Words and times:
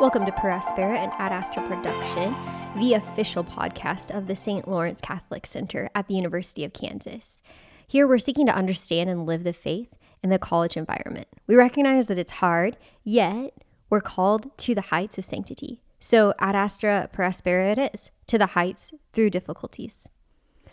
Welcome 0.00 0.26
to 0.26 0.32
Per 0.32 0.48
Aspera 0.48 0.96
and 0.96 1.10
Ad 1.18 1.32
Astra 1.32 1.66
Production, 1.66 2.32
the 2.76 2.94
official 2.94 3.42
podcast 3.42 4.16
of 4.16 4.28
the 4.28 4.36
St. 4.36 4.68
Lawrence 4.68 5.00
Catholic 5.00 5.44
Center 5.44 5.90
at 5.92 6.06
the 6.06 6.14
University 6.14 6.64
of 6.64 6.72
Kansas. 6.72 7.42
Here 7.84 8.06
we're 8.06 8.20
seeking 8.20 8.46
to 8.46 8.54
understand 8.54 9.10
and 9.10 9.26
live 9.26 9.42
the 9.42 9.52
faith 9.52 9.92
in 10.22 10.30
the 10.30 10.38
college 10.38 10.76
environment. 10.76 11.26
We 11.48 11.56
recognize 11.56 12.06
that 12.06 12.18
it's 12.18 12.30
hard, 12.30 12.76
yet 13.02 13.52
we're 13.90 14.00
called 14.00 14.56
to 14.58 14.72
the 14.72 14.82
heights 14.82 15.18
of 15.18 15.24
sanctity. 15.24 15.82
So 15.98 16.32
Ad 16.38 16.54
Astra 16.54 17.08
Per 17.12 17.24
Aspera 17.24 17.76
it 17.76 17.92
is, 17.92 18.12
to 18.28 18.38
the 18.38 18.46
heights 18.46 18.94
through 19.12 19.30
difficulties 19.30 20.08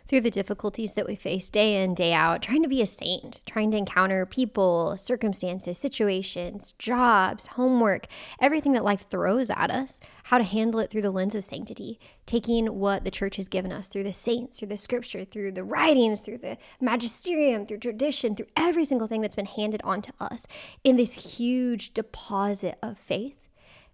through 0.08 0.22
the 0.22 0.32
difficulties 0.32 0.94
that 0.94 1.08
we 1.08 1.16
face 1.16 1.50
day 1.50 1.84
in, 1.84 1.94
day 1.94 2.14
out, 2.14 2.42
trying 2.42 2.62
to 2.62 2.70
be 2.70 2.82
a 2.82 2.86
saint, 2.86 3.42
trying 3.46 3.72
to 3.72 3.78
encounter 3.78 4.26
people, 4.26 4.96
circumstances, 4.98 5.78
situations, 5.78 6.74
jobs, 6.78 7.48
homework, 7.48 8.08
everything 8.40 8.74
that 8.74 8.84
life 8.84 9.06
throws 9.10 9.50
at 9.50 9.72
us, 9.72 10.00
how 10.26 10.38
to 10.38 10.44
handle 10.44 10.80
it 10.80 10.92
through 10.92 11.02
the 11.02 11.12
lens 11.12 11.36
of 11.36 11.44
sanctity, 11.44 12.00
taking 12.26 12.68
what 12.80 13.04
the 13.04 13.12
church 13.12 13.36
has 13.36 13.48
given 13.48 13.72
us 13.72 13.88
through 13.88 14.04
the 14.04 14.14
saints, 14.14 14.60
through 14.60 14.68
the 14.68 14.78
scripture, 14.78 15.26
through 15.26 15.52
the 15.52 15.64
writings, 15.64 16.22
through 16.22 16.38
the 16.38 16.58
magisterium, 16.80 17.66
through 17.66 17.78
tradition, 17.78 18.36
through 18.36 18.48
every 18.56 18.86
single 18.86 19.08
thing 19.08 19.22
that's 19.22 19.36
been 19.36 19.46
handed 19.46 19.82
on 19.84 20.02
to 20.02 20.14
us 20.20 20.46
in 20.84 20.96
this 20.96 21.38
huge 21.38 21.94
deposit 21.94 22.78
of 22.82 22.98
faith. 22.98 23.36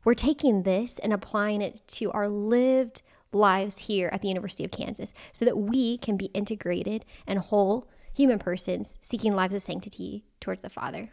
We're 0.04 0.14
taking 0.16 0.64
this 0.64 0.98
and 1.00 1.14
applying 1.14 1.62
it 1.62 1.82
to 1.88 2.12
our 2.12 2.28
lived 2.28 3.04
lives 3.34 3.88
here 3.88 4.10
at 4.12 4.22
the 4.22 4.28
University 4.28 4.64
of 4.64 4.72
Kansas 4.72 5.14
so 5.32 5.46
that 5.46 5.58
we 5.58 5.98
can 5.98 6.18
be 6.18 6.26
integrated 6.34 7.06
and 7.26 7.40
whole 7.40 7.88
human 8.14 8.40
persons 8.40 8.98
seeking 9.02 9.32
lives 9.32 9.56
of 9.56 9.62
sanctity 9.62 10.24
towards 10.40 10.62
the 10.62 10.70
Father. 10.70 11.12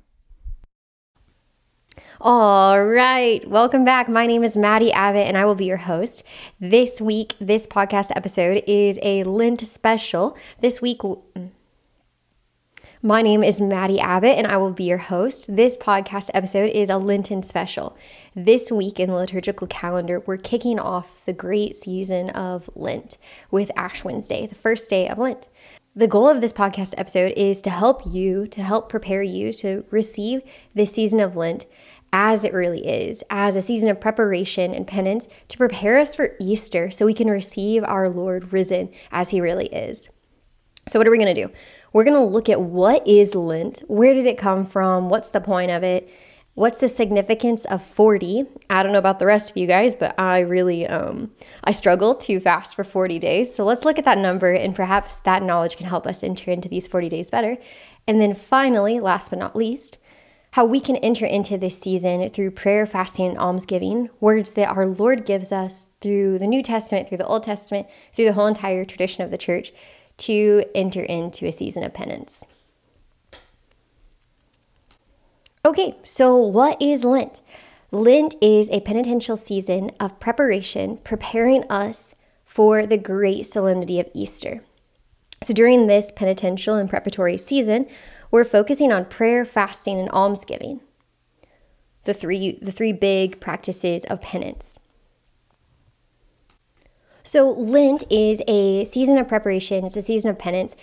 All 2.20 2.84
right, 2.84 3.48
welcome 3.48 3.84
back. 3.84 4.08
My 4.08 4.26
name 4.26 4.42
is 4.42 4.56
Maddie 4.56 4.92
Abbott, 4.92 5.26
and 5.26 5.38
I 5.38 5.44
will 5.44 5.54
be 5.54 5.66
your 5.66 5.76
host. 5.76 6.24
This 6.58 7.00
week, 7.00 7.34
this 7.40 7.66
podcast 7.66 8.10
episode 8.16 8.64
is 8.66 8.98
a 9.02 9.22
Lent 9.22 9.64
special. 9.66 10.36
This 10.60 10.82
week, 10.82 11.00
my 13.02 13.22
name 13.22 13.44
is 13.44 13.60
Maddie 13.60 14.00
Abbott, 14.00 14.36
and 14.36 14.46
I 14.46 14.56
will 14.56 14.72
be 14.72 14.84
your 14.84 14.98
host. 14.98 15.54
This 15.54 15.76
podcast 15.76 16.30
episode 16.34 16.70
is 16.72 16.90
a 16.90 16.96
Lenten 16.96 17.44
special. 17.44 17.96
This 18.34 18.72
week 18.72 18.98
in 18.98 19.08
the 19.10 19.14
liturgical 19.14 19.68
calendar, 19.68 20.20
we're 20.26 20.36
kicking 20.36 20.80
off 20.80 21.24
the 21.24 21.32
great 21.32 21.76
season 21.76 22.30
of 22.30 22.68
Lent 22.74 23.16
with 23.52 23.70
Ash 23.76 24.02
Wednesday, 24.02 24.48
the 24.48 24.56
first 24.56 24.90
day 24.90 25.08
of 25.08 25.16
Lent. 25.16 25.46
The 25.94 26.08
goal 26.08 26.28
of 26.28 26.40
this 26.40 26.52
podcast 26.52 26.94
episode 26.96 27.34
is 27.36 27.62
to 27.62 27.70
help 27.70 28.02
you, 28.04 28.48
to 28.48 28.62
help 28.62 28.88
prepare 28.88 29.22
you 29.22 29.52
to 29.54 29.84
receive 29.92 30.42
this 30.74 30.92
season 30.92 31.20
of 31.20 31.36
Lent 31.36 31.66
as 32.12 32.42
it 32.42 32.52
really 32.52 32.84
is, 32.84 33.22
as 33.30 33.54
a 33.54 33.62
season 33.62 33.90
of 33.90 34.00
preparation 34.00 34.74
and 34.74 34.88
penance 34.88 35.28
to 35.48 35.58
prepare 35.58 35.98
us 35.98 36.16
for 36.16 36.34
Easter 36.40 36.90
so 36.90 37.06
we 37.06 37.14
can 37.14 37.30
receive 37.30 37.84
our 37.84 38.08
Lord 38.08 38.52
risen 38.52 38.90
as 39.12 39.30
he 39.30 39.40
really 39.40 39.66
is. 39.66 40.08
So, 40.88 40.98
what 40.98 41.06
are 41.06 41.10
we 41.10 41.18
going 41.18 41.34
to 41.34 41.46
do? 41.46 41.52
We're 41.92 42.04
going 42.04 42.16
to 42.16 42.24
look 42.24 42.48
at 42.48 42.60
what 42.60 43.06
is 43.06 43.34
Lent, 43.34 43.80
where 43.88 44.14
did 44.14 44.26
it 44.26 44.38
come 44.38 44.64
from, 44.66 45.08
what's 45.08 45.30
the 45.30 45.40
point 45.40 45.70
of 45.70 45.82
it, 45.82 46.08
what's 46.58 46.78
the 46.78 46.88
significance 46.88 47.64
of 47.66 47.84
40. 47.84 48.44
I 48.68 48.82
don't 48.82 48.90
know 48.90 48.98
about 48.98 49.20
the 49.20 49.26
rest 49.26 49.50
of 49.50 49.56
you 49.56 49.68
guys, 49.68 49.94
but 49.94 50.18
I 50.18 50.40
really 50.40 50.88
um 50.88 51.30
I 51.62 51.70
struggle 51.70 52.16
to 52.16 52.40
fast 52.40 52.74
for 52.74 52.82
40 52.82 53.20
days. 53.20 53.54
So 53.54 53.64
let's 53.64 53.84
look 53.84 53.98
at 53.98 54.04
that 54.04 54.18
number 54.18 54.52
and 54.52 54.74
perhaps 54.74 55.20
that 55.20 55.44
knowledge 55.44 55.76
can 55.76 55.86
help 55.86 56.04
us 56.04 56.24
enter 56.24 56.50
into 56.50 56.68
these 56.68 56.88
40 56.88 57.08
days 57.08 57.30
better. 57.30 57.56
And 58.08 58.20
then 58.20 58.34
finally, 58.34 58.98
last 58.98 59.30
but 59.30 59.38
not 59.38 59.54
least, 59.54 59.98
how 60.52 60.64
we 60.64 60.80
can 60.80 60.96
enter 60.96 61.26
into 61.26 61.58
this 61.58 61.78
season 61.78 62.28
through 62.30 62.50
prayer, 62.50 62.86
fasting, 62.86 63.28
and 63.28 63.38
almsgiving, 63.38 64.08
words 64.18 64.52
that 64.52 64.68
our 64.68 64.86
Lord 64.86 65.26
gives 65.26 65.52
us 65.52 65.86
through 66.00 66.38
the 66.38 66.46
New 66.46 66.62
Testament, 66.62 67.08
through 67.08 67.18
the 67.18 67.26
Old 67.26 67.44
Testament, 67.44 67.86
through 68.12 68.24
the 68.24 68.32
whole 68.32 68.46
entire 68.46 68.84
tradition 68.84 69.22
of 69.22 69.30
the 69.30 69.38
church 69.38 69.72
to 70.18 70.64
enter 70.74 71.02
into 71.02 71.46
a 71.46 71.52
season 71.52 71.82
of 71.82 71.94
penance. 71.94 72.44
Okay, 75.64 75.96
so 76.04 76.36
what 76.36 76.80
is 76.80 77.04
Lent? 77.04 77.40
Lent 77.90 78.34
is 78.40 78.68
a 78.70 78.80
penitential 78.80 79.36
season 79.36 79.90
of 79.98 80.20
preparation, 80.20 80.98
preparing 80.98 81.64
us 81.70 82.14
for 82.44 82.86
the 82.86 82.98
great 82.98 83.46
solemnity 83.46 83.98
of 83.98 84.08
Easter. 84.14 84.62
So 85.42 85.54
during 85.54 85.86
this 85.86 86.10
penitential 86.10 86.74
and 86.76 86.88
preparatory 86.88 87.38
season, 87.38 87.86
we're 88.30 88.44
focusing 88.44 88.92
on 88.92 89.04
prayer, 89.04 89.44
fasting, 89.44 89.98
and 89.98 90.10
almsgiving. 90.10 90.80
The 92.04 92.14
three 92.14 92.58
the 92.60 92.72
three 92.72 92.92
big 92.92 93.40
practices 93.40 94.04
of 94.04 94.20
penance. 94.20 94.77
So, 97.22 97.50
Lent 97.50 98.04
is 98.10 98.42
a 98.48 98.84
season 98.84 99.18
of 99.18 99.28
preparation, 99.28 99.84
it's 99.84 99.96
a 99.96 100.02
season 100.02 100.30
of 100.30 100.38
penance. 100.38 100.74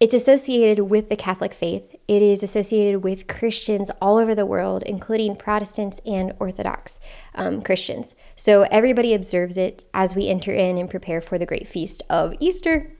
It's 0.00 0.14
associated 0.14 0.84
with 0.84 1.10
the 1.10 1.16
Catholic 1.16 1.52
faith. 1.52 1.94
It 2.08 2.22
is 2.22 2.42
associated 2.42 3.04
with 3.04 3.26
Christians 3.26 3.90
all 4.00 4.16
over 4.16 4.34
the 4.34 4.46
world, 4.46 4.82
including 4.84 5.36
Protestants 5.36 6.00
and 6.06 6.32
Orthodox 6.40 6.98
um, 7.34 7.60
Christians. 7.60 8.14
So 8.34 8.62
everybody 8.70 9.12
observes 9.12 9.58
it 9.58 9.86
as 9.92 10.16
we 10.16 10.26
enter 10.26 10.54
in 10.54 10.78
and 10.78 10.88
prepare 10.88 11.20
for 11.20 11.36
the 11.36 11.44
great 11.44 11.68
feast 11.68 12.02
of 12.08 12.34
Easter. 12.40 12.90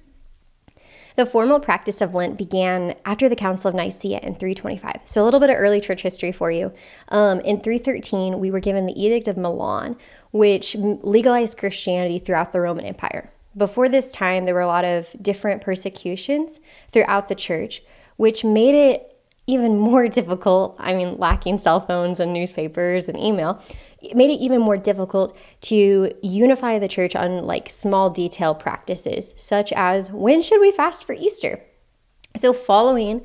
The 1.17 1.27
formal 1.27 1.59
practice 1.59 2.01
of 2.01 2.15
Lent 2.15 2.39
began 2.39 2.95
after 3.05 3.29
the 3.29 3.37
Council 3.37 3.69
of 3.69 3.75
Nicaea 3.75 4.21
in 4.21 4.35
325. 4.35 5.01
So, 5.05 5.23
a 5.23 5.25
little 5.25 5.41
bit 5.41 5.51
of 5.51 5.57
early 5.57 5.81
church 5.81 6.03
history 6.03 6.33
for 6.33 6.51
you. 6.51 6.73
Um, 7.09 7.41
in 7.41 7.61
313, 7.61 8.39
we 8.39 8.51
were 8.51 8.61
given 8.61 8.87
the 8.87 8.99
Edict 8.99 9.27
of 9.27 9.37
Milan, 9.37 9.97
which 10.33 10.77
legalized 10.77 11.59
Christianity 11.59 12.19
throughout 12.19 12.53
the 12.53 12.61
Roman 12.61 12.85
Empire. 12.85 13.33
Before 13.57 13.89
this 13.89 14.13
time, 14.13 14.45
there 14.45 14.55
were 14.55 14.61
a 14.61 14.67
lot 14.67 14.85
of 14.85 15.09
different 15.21 15.61
persecutions 15.61 16.61
throughout 16.89 17.29
the 17.29 17.35
church, 17.35 17.83
which 18.17 18.45
made 18.45 18.75
it 18.75 19.19
even 19.47 19.77
more 19.91 20.09
difficult. 20.09 20.77
I 20.79 20.93
mean, 20.95 21.19
lacking 21.19 21.59
cell 21.59 21.81
phones 21.81 22.21
and 22.21 22.33
newspapers 22.33 23.09
and 23.09 23.19
email, 23.19 23.63
it 24.01 24.17
made 24.17 24.31
it 24.31 24.43
even 24.43 24.61
more 24.61 24.77
difficult 24.77 25.37
to 25.63 26.13
unify 26.23 26.79
the 26.79 26.89
church 26.89 27.17
on 27.17 27.45
like 27.45 27.69
small 27.69 28.09
detail 28.09 28.55
practices, 28.55 29.35
such 29.37 29.73
as 29.73 30.11
when 30.11 30.43
should 30.43 30.61
we 30.61 30.73
fast 30.73 31.05
for 31.05 31.13
Easter? 31.13 31.61
So, 32.37 32.53
following 32.53 33.25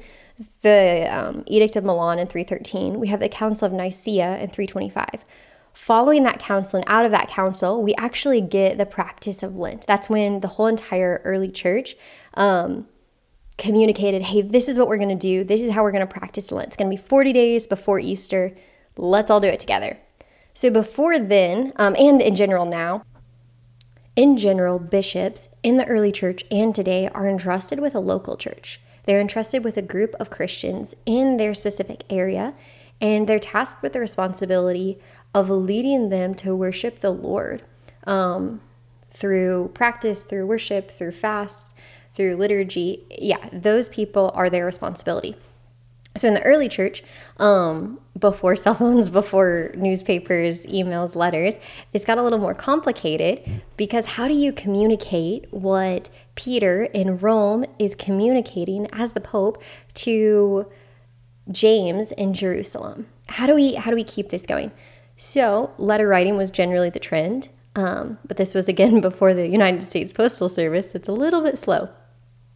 the 0.62 1.08
um, 1.10 1.44
Edict 1.46 1.76
of 1.76 1.84
Milan 1.84 2.20
in 2.20 2.28
313, 2.28 3.00
we 3.00 3.08
have 3.08 3.20
the 3.20 3.30
Council 3.30 3.68
of 3.68 3.72
Nicaea 3.72 4.38
in 4.40 4.50
325 4.50 5.24
following 5.76 6.24
that 6.24 6.40
council 6.40 6.78
and 6.78 6.86
out 6.88 7.06
of 7.06 7.12
that 7.12 7.28
council, 7.28 7.84
we 7.84 7.94
actually 7.96 8.42
get 8.42 8.78
the 8.78 8.86
practice 8.86 9.44
of 9.44 9.58
Lent. 9.58 9.86
That's 9.86 10.10
when 10.10 10.40
the 10.40 10.48
whole 10.48 10.68
entire 10.68 11.22
early 11.24 11.52
church 11.52 11.96
um, 12.36 12.88
communicated, 13.58 14.24
hey, 14.24 14.42
this 14.42 14.68
is 14.68 14.80
what 14.80 14.88
we're 14.88 14.98
going 14.98 15.10
to 15.10 15.16
do. 15.16 15.44
This 15.44 15.62
is 15.62 15.72
how 15.72 15.84
we're 15.84 15.92
going 15.92 16.08
to 16.08 16.12
practice 16.12 16.52
Lent. 16.52 16.68
It's 16.68 16.78
going 16.78 16.90
to 16.90 16.96
be 16.96 17.02
40 17.02 17.34
days 17.34 17.68
before 17.68 18.00
Easter. 18.00 18.56
Let's 18.98 19.30
all 19.30 19.42
do 19.42 19.48
it 19.48 19.60
together. 19.60 20.00
So, 20.54 20.72
before 20.72 21.20
then, 21.20 21.74
um, 21.76 21.96
and 22.00 22.22
in 22.22 22.34
general 22.34 22.66
now, 22.66 23.04
in 24.16 24.38
general, 24.38 24.80
bishops 24.80 25.50
in 25.62 25.76
the 25.76 25.86
early 25.88 26.14
church 26.14 26.46
and 26.50 26.74
today 26.74 27.10
are 27.10 27.28
entrusted 27.28 27.82
with 27.82 27.94
a 27.94 28.00
local 28.00 28.38
church. 28.38 28.80
They're 29.04 29.20
entrusted 29.20 29.66
with 29.66 29.76
a 29.76 29.82
group 29.82 30.16
of 30.20 30.30
Christians 30.30 30.96
in 31.06 31.36
their 31.36 31.54
specific 31.54 32.04
area, 32.10 32.54
and 33.02 33.28
they're 33.28 33.40
tasked 33.40 33.82
with 33.82 33.94
the 33.94 34.00
responsibility 34.00 35.00
of 35.34 35.50
leading 35.50 36.10
them 36.10 36.34
to 36.36 36.56
worship 36.56 37.00
the 37.00 37.12
Lord 37.12 37.62
um, 38.08 38.62
through 39.12 39.72
practice, 39.74 40.24
through 40.24 40.46
worship, 40.46 40.90
through 40.90 41.12
fasts, 41.12 41.74
through 42.14 42.36
liturgy. 42.36 43.04
Yeah, 43.10 43.50
those 43.52 43.90
people 43.90 44.32
are 44.34 44.50
their 44.50 44.66
responsibility. 44.66 45.36
So 46.18 46.30
in 46.30 46.34
the 46.34 46.44
early 46.44 46.70
church, 46.70 47.04
um, 47.38 48.00
before 48.18 48.56
cell 48.56 48.76
phones, 48.76 49.10
before 49.10 49.74
newspapers, 49.76 50.66
emails, 50.68 51.16
letters, 51.16 51.60
this 51.92 52.06
got 52.06 52.18
a 52.18 52.24
little 52.24 52.40
more 52.40 52.54
complicated 52.54 53.62
because 53.78 54.06
how 54.06 54.28
do 54.28 54.34
you 54.34 54.54
communicate 54.54 55.52
what 55.52 56.10
Peter 56.36 56.84
in 56.84 57.18
Rome 57.18 57.66
is 57.80 57.96
communicating 57.96 58.88
as 58.94 59.14
the 59.14 59.22
Pope 59.22 59.62
to 59.96 60.66
James 61.50 62.12
in 62.12 62.34
Jerusalem? 62.34 63.08
How 63.28 63.48
do 63.48 63.56
we 63.56 63.76
how 63.76 63.92
do 63.92 63.96
we 63.96 64.04
keep 64.04 64.30
this 64.30 64.46
going? 64.46 64.72
So, 65.18 65.72
letter 65.78 66.08
writing 66.08 66.36
was 66.36 66.52
generally 66.52 66.90
the 66.90 67.00
trend, 67.00 67.50
um, 67.76 68.18
but 68.26 68.38
this 68.38 68.54
was 68.54 68.68
again 68.68 69.02
before 69.10 69.34
the 69.34 69.48
United 69.48 69.84
States 69.84 70.12
Postal 70.12 70.50
Service. 70.50 70.96
It's 70.96 71.08
a 71.08 71.14
little 71.14 71.42
bit 71.42 71.58
slow. 71.58 71.90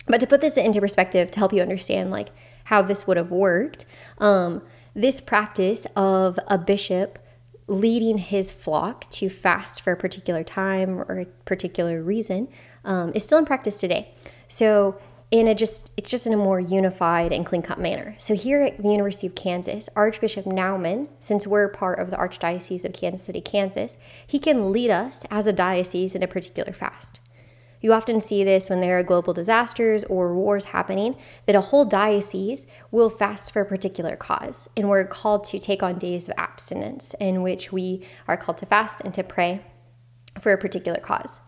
But 0.07 0.19
to 0.21 0.27
put 0.27 0.41
this 0.41 0.57
into 0.57 0.81
perspective, 0.81 1.31
to 1.31 1.39
help 1.39 1.53
you 1.53 1.61
understand 1.61 2.11
like 2.11 2.29
how 2.65 2.81
this 2.81 3.05
would 3.05 3.17
have 3.17 3.31
worked, 3.31 3.85
um, 4.17 4.61
this 4.95 5.21
practice 5.21 5.85
of 5.95 6.39
a 6.47 6.57
bishop 6.57 7.19
leading 7.67 8.17
his 8.17 8.51
flock 8.51 9.07
to 9.11 9.29
fast 9.29 9.81
for 9.81 9.93
a 9.93 9.95
particular 9.95 10.43
time 10.43 10.99
or 10.99 11.19
a 11.19 11.25
particular 11.45 12.01
reason 12.01 12.47
um, 12.83 13.11
is 13.13 13.23
still 13.23 13.37
in 13.37 13.45
practice 13.45 13.79
today. 13.79 14.11
So 14.47 14.99
in 15.31 15.47
a 15.47 15.53
just 15.53 15.91
it's 15.95 16.09
just 16.09 16.25
in 16.25 16.33
a 16.33 16.37
more 16.37 16.59
unified 16.59 17.31
and 17.31 17.45
clean 17.45 17.61
cut 17.61 17.79
manner. 17.79 18.15
So 18.17 18.33
here 18.33 18.61
at 18.61 18.81
the 18.81 18.89
University 18.89 19.27
of 19.27 19.35
Kansas, 19.35 19.87
Archbishop 19.95 20.45
Naumann, 20.45 21.07
since 21.19 21.45
we're 21.45 21.69
part 21.69 21.99
of 21.99 22.09
the 22.09 22.17
Archdiocese 22.17 22.83
of 22.83 22.93
Kansas 22.93 23.25
City, 23.25 23.41
Kansas, 23.41 23.97
he 24.25 24.39
can 24.39 24.71
lead 24.71 24.89
us 24.89 25.25
as 25.29 25.45
a 25.45 25.53
diocese 25.53 26.15
in 26.15 26.23
a 26.23 26.27
particular 26.27 26.73
fast. 26.73 27.19
You 27.81 27.93
often 27.93 28.19
see 28.19 28.43
this 28.43 28.69
when 28.69 28.81
there 28.81 28.99
are 28.99 29.03
global 29.03 29.33
disasters 29.33 30.03
or 30.05 30.33
wars 30.33 30.65
happening, 30.65 31.15
that 31.45 31.55
a 31.55 31.61
whole 31.61 31.85
diocese 31.85 32.67
will 32.91 33.09
fast 33.09 33.53
for 33.53 33.61
a 33.61 33.65
particular 33.65 34.17
cause. 34.17 34.67
And 34.75 34.89
we're 34.89 35.05
called 35.05 35.45
to 35.45 35.59
take 35.59 35.81
on 35.81 35.97
days 35.97 36.27
of 36.27 36.35
abstinence 36.37 37.15
in 37.21 37.41
which 37.41 37.71
we 37.71 38.05
are 38.27 38.35
called 38.35 38.57
to 38.57 38.65
fast 38.65 39.01
and 39.01 39.13
to 39.13 39.23
pray 39.23 39.61
for 40.41 40.51
a 40.51 40.57
particular 40.57 40.99
cause. 40.99 41.39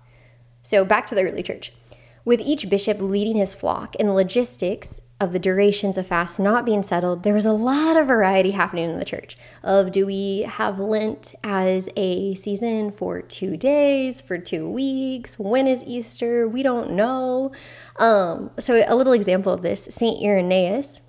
So 0.61 0.85
back 0.85 1.05
to 1.07 1.15
the 1.15 1.23
early 1.23 1.43
church. 1.43 1.73
With 2.23 2.39
each 2.39 2.69
bishop 2.69 3.01
leading 3.01 3.37
his 3.37 3.55
flock 3.55 3.95
and 3.99 4.07
the 4.07 4.13
logistics 4.13 5.01
of 5.19 5.33
the 5.33 5.39
durations 5.39 5.97
of 5.97 6.07
fast 6.07 6.39
not 6.39 6.65
being 6.65 6.83
settled, 6.83 7.23
there 7.23 7.33
was 7.33 7.47
a 7.47 7.51
lot 7.51 7.97
of 7.97 8.07
variety 8.07 8.51
happening 8.51 8.91
in 8.91 8.99
the 8.99 9.05
church. 9.05 9.37
Of 9.63 9.91
do 9.91 10.05
we 10.05 10.41
have 10.41 10.79
Lent 10.79 11.33
as 11.43 11.89
a 11.95 12.35
season 12.35 12.91
for 12.91 13.21
two 13.21 13.57
days, 13.57 14.21
for 14.21 14.37
two 14.37 14.69
weeks? 14.69 15.39
When 15.39 15.65
is 15.65 15.83
Easter? 15.83 16.47
We 16.47 16.61
don't 16.61 16.91
know. 16.91 17.51
Um, 17.97 18.51
so 18.59 18.83
a 18.87 18.95
little 18.95 19.13
example 19.13 19.51
of 19.51 19.63
this: 19.63 19.85
Saint 19.85 20.23
Irenaeus, 20.23 21.01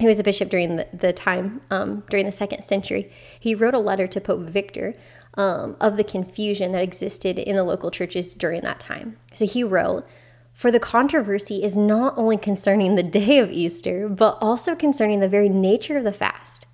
who 0.00 0.06
was 0.06 0.18
a 0.18 0.24
bishop 0.24 0.48
during 0.48 0.76
the, 0.76 0.88
the 0.94 1.12
time 1.12 1.60
um, 1.70 2.02
during 2.08 2.24
the 2.24 2.32
second 2.32 2.62
century, 2.62 3.12
he 3.38 3.54
wrote 3.54 3.74
a 3.74 3.78
letter 3.78 4.06
to 4.06 4.20
Pope 4.22 4.40
Victor 4.40 4.94
um, 5.34 5.76
of 5.80 5.98
the 5.98 6.04
confusion 6.04 6.72
that 6.72 6.82
existed 6.82 7.38
in 7.38 7.56
the 7.56 7.64
local 7.64 7.90
churches 7.90 8.32
during 8.32 8.62
that 8.62 8.80
time. 8.80 9.18
So 9.34 9.46
he 9.46 9.62
wrote. 9.62 10.08
For 10.60 10.70
the 10.70 10.78
controversy 10.78 11.62
is 11.62 11.74
not 11.74 12.18
only 12.18 12.36
concerning 12.36 12.94
the 12.94 13.02
day 13.02 13.38
of 13.38 13.50
Easter, 13.50 14.10
but 14.10 14.36
also 14.42 14.74
concerning 14.74 15.20
the 15.20 15.26
very 15.26 15.48
nature 15.48 15.96
of 15.96 16.04
the 16.04 16.12
fast. 16.12 16.66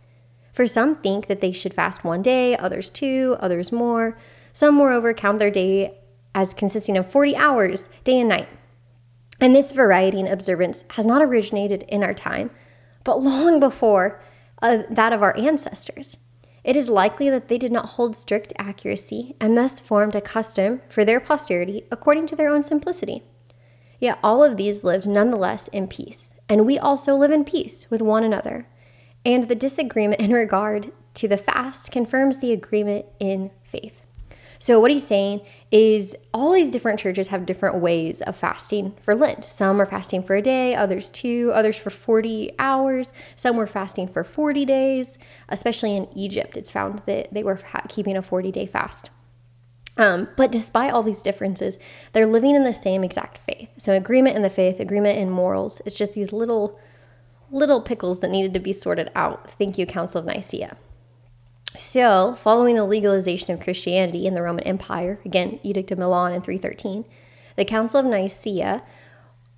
For 0.53 0.67
some 0.67 0.97
think 0.97 1.29
that 1.29 1.41
they 1.41 1.53
should 1.53 1.73
fast 1.73 2.03
one 2.03 2.21
day, 2.21 2.57
others 2.57 2.91
two, 2.91 3.37
others 3.39 3.71
more. 3.71 4.19
Some, 4.53 4.75
moreover, 4.75 5.15
count 5.15 5.39
their 5.39 5.53
day 5.53 6.01
as 6.35 6.53
consisting 6.53 6.97
of 6.97 7.09
40 7.09 7.37
hours, 7.37 7.89
day 8.03 8.19
and 8.19 8.29
night. 8.29 8.49
And 9.41 9.55
this 9.55 9.71
variety 9.71 10.19
in 10.19 10.27
observance 10.27 10.85
has 10.95 11.07
not 11.07 11.23
originated 11.23 11.85
in 11.85 12.03
our 12.03 12.13
time, 12.13 12.51
but 13.05 13.23
long 13.23 13.61
before 13.61 14.21
uh, 14.63 14.79
that 14.91 15.13
of 15.13 15.23
our 15.23 15.37
ancestors. 15.39 16.17
It 16.65 16.75
is 16.75 16.89
likely 16.89 17.31
that 17.31 17.47
they 17.47 17.57
did 17.57 17.71
not 17.71 17.91
hold 17.91 18.17
strict 18.17 18.53
accuracy 18.59 19.37
and 19.41 19.57
thus 19.57 19.79
formed 19.79 20.17
a 20.17 20.21
custom 20.21 20.81
for 20.89 21.05
their 21.05 21.21
posterity 21.21 21.85
according 21.93 22.27
to 22.27 22.35
their 22.35 22.49
own 22.49 22.65
simplicity. 22.65 23.23
Yet 23.99 24.19
all 24.23 24.45
of 24.45 24.57
these 24.57 24.85
lived 24.85 25.07
nonetheless 25.07 25.69
in 25.69 25.89
peace, 25.89 26.35
and 26.49 26.67
we 26.67 26.79
also 26.79 27.17
live 27.17 27.31
in 27.31 27.45
peace 27.45 27.91
with 27.91 28.03
one 28.03 28.25
another. 28.25 28.67
And 29.25 29.45
the 29.45 29.55
disagreement 29.55 30.21
in 30.21 30.33
regard 30.33 30.93
to 31.15 31.29
the 31.29 31.37
fast 31.37 31.91
confirms 31.91 32.39
the 32.39 32.53
agreement 32.53 33.07
in 33.19 33.51
faith. 33.65 34.03
So, 34.59 34.81
what 34.81 34.91
he's 34.91 35.07
saying 35.07 35.43
is 35.71 36.17
all 36.33 36.53
these 36.53 36.71
different 36.71 36.99
churches 36.99 37.29
have 37.29 37.47
different 37.47 37.77
ways 37.77 38.23
of 38.23 38.37
fasting 38.37 38.95
for 39.03 39.15
Lent. 39.15 39.45
Some 39.45 39.81
are 39.81 39.87
fasting 39.87 40.23
for 40.23 40.35
a 40.35 40.43
day, 40.43 40.75
others 40.75 41.09
two, 41.11 41.51
others 41.53 41.77
for 41.77 41.91
40 41.91 42.53
hours. 42.59 43.13
Some 43.35 43.57
were 43.57 43.67
fasting 43.67 44.09
for 44.09 44.25
40 44.25 44.65
days, 44.65 45.19
especially 45.49 45.97
in 45.97 46.09
Egypt. 46.17 46.57
It's 46.57 46.71
found 46.71 47.03
that 47.07 47.33
they 47.33 47.43
were 47.43 47.59
keeping 47.89 48.17
a 48.17 48.23
40 48.23 48.51
day 48.51 48.67
fast. 48.67 49.11
Um, 49.99 50.29
but 50.37 50.53
despite 50.53 50.93
all 50.93 51.03
these 51.03 51.23
differences, 51.23 51.79
they're 52.13 52.27
living 52.27 52.55
in 52.55 52.65
the 52.65 52.73
same 52.73 53.03
exact 53.03 53.39
faith. 53.39 53.71
So 53.79 53.93
agreement 53.95 54.37
in 54.37 54.43
the 54.43 54.51
faith, 54.51 54.79
agreement 54.79 55.19
in 55.19 55.31
morals. 55.31 55.81
It's 55.87 55.97
just 55.97 56.15
these 56.15 56.33
little, 56.33 56.79
little 57.51 57.81
pickles 57.81 58.21
that 58.21 58.31
needed 58.31 58.53
to 58.55 58.61
be 58.61 58.73
sorted 58.73 59.11
out. 59.15 59.51
Thank 59.53 59.79
you, 59.79 59.87
Council 59.87 60.21
of 60.21 60.27
Nicaea. 60.27 60.77
So, 61.79 62.35
following 62.37 62.77
the 62.77 62.85
legalization 62.85 63.53
of 63.53 63.61
Christianity 63.61 64.27
in 64.27 64.35
the 64.35 64.43
Roman 64.43 64.65
Empire, 64.65 65.21
again, 65.27 65.61
Edict 65.63 65.91
of 65.91 65.99
Milan 65.99 66.33
in 66.33 66.41
313, 66.41 67.05
the 67.57 67.67
Council 67.67 68.01
of 68.01 68.07
Nicaea 68.07 68.83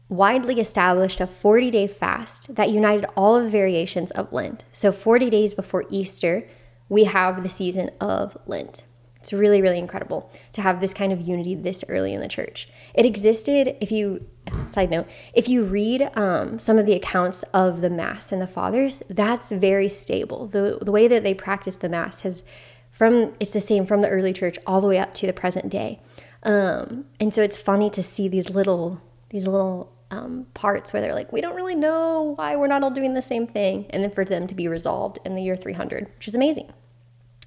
widely 0.08 0.58
established 0.58 1.20
a 1.20 1.29
40 1.29 1.70
day 1.70 1.87
fast 1.87 2.56
that 2.56 2.70
united 2.70 3.08
all 3.17 3.37
of 3.37 3.44
the 3.44 3.50
variations 3.50 4.11
of 4.12 4.32
Lent. 4.32 4.64
So, 4.73 4.91
40 4.91 5.31
days 5.31 5.55
before 5.55 5.84
Easter, 5.91 6.49
we 6.88 7.05
have 7.05 7.43
the 7.43 7.49
season 7.49 7.91
of 8.00 8.37
Lent. 8.46 8.82
It's 9.20 9.32
really, 9.32 9.61
really 9.61 9.79
incredible 9.79 10.31
to 10.53 10.62
have 10.62 10.81
this 10.81 10.94
kind 10.94 11.12
of 11.12 11.20
unity 11.20 11.55
this 11.55 11.85
early 11.88 12.15
in 12.15 12.20
the 12.20 12.29
church. 12.29 12.69
It 12.94 13.05
existed, 13.05 13.76
if 13.81 13.91
you, 13.91 14.26
side 14.67 14.91
note, 14.91 15.09
if 15.35 15.49
you 15.49 15.65
read 15.65 16.11
um, 16.15 16.59
some 16.59 16.79
of 16.79 16.87
the 16.87 16.94
accounts 16.94 17.43
of 17.55 17.81
the 17.81 17.91
Mass 17.91 18.31
and 18.31 18.41
the 18.41 18.47
Fathers, 18.47 19.03
that's 19.11 19.50
very 19.50 19.88
stable. 19.88 20.47
The, 20.47 20.79
the 20.81 20.93
way 20.93 21.09
that 21.09 21.25
they 21.25 21.35
practice 21.35 21.76
the 21.76 21.88
Mass 21.88 22.20
has, 22.20 22.44
from, 22.93 23.35
it's 23.41 23.50
the 23.50 23.61
same 23.61 23.85
from 23.85 24.00
the 24.00 24.09
early 24.09 24.32
church 24.32 24.56
all 24.67 24.81
the 24.81 24.87
way 24.87 24.99
up 24.99 25.15
to 25.15 25.26
the 25.26 25.32
present 25.32 25.69
day. 25.69 26.00
Um, 26.44 27.06
and 27.19 27.35
so 27.35 27.43
it's 27.43 27.61
funny 27.61 27.91
to 27.91 28.03
see 28.03 28.29
these 28.29 28.50
little, 28.50 29.00
these 29.31 29.49
little 29.49 29.93
um, 30.12 30.47
parts 30.55 30.93
where 30.93 31.03
they're 31.03 31.15
like, 31.15 31.32
we 31.32 31.41
don't 31.41 31.56
really 31.56 31.75
know 31.75 32.35
why 32.37 32.55
we're 32.55 32.69
not 32.69 32.85
all 32.85 32.91
doing 32.91 33.15
the 33.15 33.23
same 33.23 33.49
thing. 33.49 33.87
And 33.91 34.05
then 34.05 34.11
for 34.12 34.25
them 34.25 34.47
to 34.47 34.55
be 34.55 34.69
resolved 34.69 35.19
in 35.25 35.35
the 35.35 35.43
year 35.43 35.56
300, 35.56 36.06
which 36.15 36.29
is 36.29 36.37
amazing. 36.37 36.73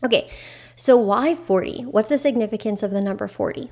Okay, 0.04 0.30
so, 0.82 0.98
why 0.98 1.36
40? 1.36 1.84
What's 1.84 2.10
the 2.10 2.18
significance 2.18 2.82
of 2.82 2.90
the 2.90 3.02
number 3.02 3.28
40? 3.28 3.70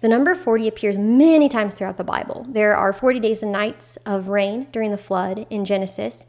The 0.00 0.06
number 0.06 0.36
40 0.36 0.68
appears 0.68 0.96
many 0.96 1.48
times 1.48 1.74
throughout 1.74 1.96
the 1.96 2.04
Bible. 2.04 2.46
There 2.48 2.76
are 2.76 2.92
40 2.92 3.18
days 3.18 3.42
and 3.42 3.50
nights 3.50 3.98
of 4.06 4.28
rain 4.28 4.68
during 4.70 4.92
the 4.92 4.96
flood 4.96 5.44
in 5.50 5.64
Genesis. 5.64 6.26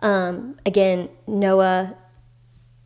Um, 0.00 0.58
again, 0.66 1.08
Noah, 1.28 1.96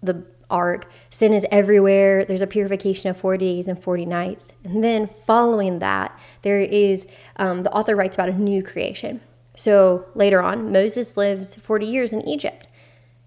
the 0.03 0.27
ark, 0.51 0.91
sin 1.09 1.33
is 1.33 1.47
everywhere. 1.51 2.27
There's 2.27 2.43
a 2.43 2.47
purification 2.47 3.09
of 3.09 3.17
40 3.17 3.39
days 3.39 3.67
and 3.67 3.83
40 3.83 4.05
nights. 4.05 4.53
And 4.63 4.85
then 4.85 5.09
following 5.27 5.79
that, 5.79 6.15
there 6.43 6.61
is 6.61 7.07
um, 7.37 7.63
the 7.63 7.73
author 7.73 7.97
writes 7.97 8.17
about 8.17 8.29
a 8.29 8.35
new 8.35 8.63
creation. 8.63 9.23
So 9.57 10.05
later 10.15 10.43
on, 10.43 10.71
Moses 10.71 11.17
lives 11.17 11.57
40 11.57 11.87
years 11.87 12.13
in 12.13 12.21
Egypt. 12.29 12.69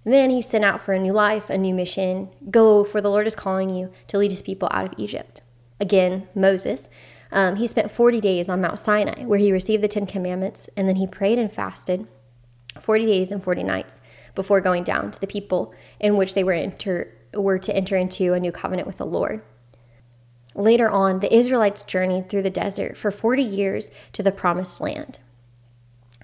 Then 0.05 0.29
he's 0.29 0.47
sent 0.47 0.63
out 0.63 0.81
for 0.81 0.93
a 0.93 0.99
new 0.99 1.11
life, 1.11 1.49
a 1.49 1.57
new 1.57 1.73
mission. 1.73 2.29
Go, 2.51 2.83
for 2.83 3.01
the 3.01 3.09
Lord 3.09 3.25
is 3.25 3.35
calling 3.35 3.69
you 3.69 3.91
to 4.07 4.19
lead 4.19 4.29
his 4.31 4.43
people 4.43 4.69
out 4.71 4.85
of 4.85 4.93
Egypt. 4.97 5.41
Again, 5.79 6.27
Moses. 6.35 6.89
Um, 7.31 7.55
he 7.55 7.67
spent 7.67 7.91
40 7.91 8.21
days 8.21 8.47
on 8.47 8.61
Mount 8.61 8.79
Sinai, 8.79 9.25
where 9.25 9.39
he 9.39 9.51
received 9.51 9.83
the 9.83 9.87
Ten 9.87 10.05
Commandments, 10.05 10.69
and 10.77 10.87
then 10.87 10.97
he 10.97 11.07
prayed 11.07 11.39
and 11.39 11.51
fasted 11.51 12.07
40 12.79 13.05
days 13.05 13.31
and 13.31 13.43
40 13.43 13.63
nights 13.63 13.99
before 14.35 14.61
going 14.61 14.83
down 14.83 15.11
to 15.11 15.19
the 15.19 15.27
people 15.27 15.73
in 15.99 16.17
which 16.17 16.35
they 16.35 16.43
were, 16.43 16.53
enter, 16.53 17.13
were 17.33 17.57
to 17.57 17.75
enter 17.75 17.97
into 17.97 18.33
a 18.33 18.39
new 18.39 18.51
covenant 18.51 18.87
with 18.87 18.97
the 18.97 19.05
Lord. 19.05 19.41
Later 20.53 20.89
on, 20.89 21.19
the 21.19 21.33
Israelites 21.33 21.83
journeyed 21.83 22.29
through 22.29 22.43
the 22.43 22.49
desert 22.49 22.97
for 22.97 23.11
40 23.11 23.43
years 23.43 23.91
to 24.13 24.23
the 24.23 24.31
promised 24.31 24.79
land. 24.79 25.19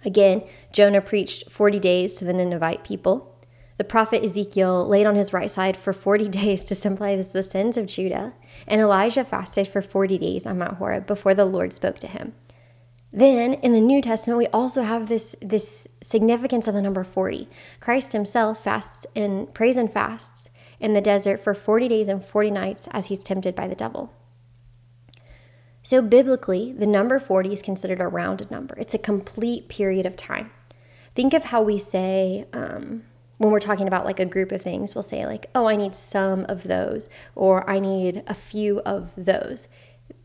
Again, 0.05 0.43
Jonah 0.71 1.01
preached 1.01 1.51
40 1.51 1.79
days 1.79 2.13
to 2.15 2.25
the 2.25 2.33
Ninevite 2.33 2.83
people. 2.83 3.30
The 3.81 3.85
prophet 3.85 4.23
Ezekiel 4.23 4.88
laid 4.88 5.07
on 5.07 5.15
his 5.15 5.33
right 5.33 5.50
side 5.50 5.75
for 5.75 5.91
40 5.91 6.29
days 6.41 6.63
to 6.65 6.75
symbolize 6.75 7.31
the 7.31 7.41
sins 7.41 7.77
of 7.77 7.88
Judah, 7.88 8.33
and 8.67 8.79
Elijah 8.79 9.23
fasted 9.23 9.67
for 9.67 9.81
40 9.81 10.19
days 10.19 10.45
on 10.45 10.59
Mount 10.59 10.77
Horeb 10.77 11.07
before 11.07 11.33
the 11.33 11.45
Lord 11.45 11.73
spoke 11.73 11.97
to 11.97 12.07
him. 12.07 12.35
Then 13.11 13.55
in 13.55 13.73
the 13.73 13.81
New 13.81 14.00
Testament, 14.00 14.38
we 14.38 14.45
also 14.50 14.83
have 14.83 15.07
this, 15.07 15.35
this 15.41 15.88
significance 16.00 16.67
of 16.67 16.75
the 16.75 16.81
number 16.83 17.03
40. 17.03 17.50
Christ 17.79 18.13
himself 18.13 18.63
fasts 18.63 19.07
and 19.15 19.51
prays 19.51 19.77
and 19.77 19.91
fasts 19.91 20.51
in 20.79 20.93
the 20.93 21.01
desert 21.01 21.43
for 21.43 21.55
40 21.55 21.88
days 21.88 22.07
and 22.07 22.23
40 22.23 22.51
nights 22.51 22.88
as 22.91 23.07
he's 23.07 23.23
tempted 23.23 23.55
by 23.55 23.67
the 23.67 23.73
devil. 23.73 24.13
So, 25.81 26.03
biblically, 26.03 26.71
the 26.71 26.85
number 26.85 27.17
40 27.17 27.51
is 27.51 27.63
considered 27.63 28.00
a 28.00 28.07
rounded 28.07 28.51
number. 28.51 28.75
It's 28.77 28.93
a 28.93 29.00
complete 29.00 29.69
period 29.69 30.05
of 30.05 30.15
time. 30.15 30.51
Think 31.15 31.33
of 31.33 31.45
how 31.45 31.63
we 31.63 31.79
say, 31.79 32.45
um, 32.53 33.05
when 33.41 33.51
we're 33.51 33.60
talking 33.60 33.88
about 33.88 34.05
like 34.05 34.19
a 34.19 34.25
group 34.25 34.51
of 34.51 34.62
things, 34.62 34.93
we'll 34.93 35.01
say, 35.01 35.25
like, 35.25 35.48
oh, 35.55 35.65
I 35.65 35.75
need 35.75 35.95
some 35.95 36.45
of 36.48 36.62
those, 36.62 37.10
or 37.33 37.67
I 37.67 37.79
need 37.79 38.21
a 38.27 38.36
few 38.36 38.81
of 38.81 39.10
those. 39.17 39.67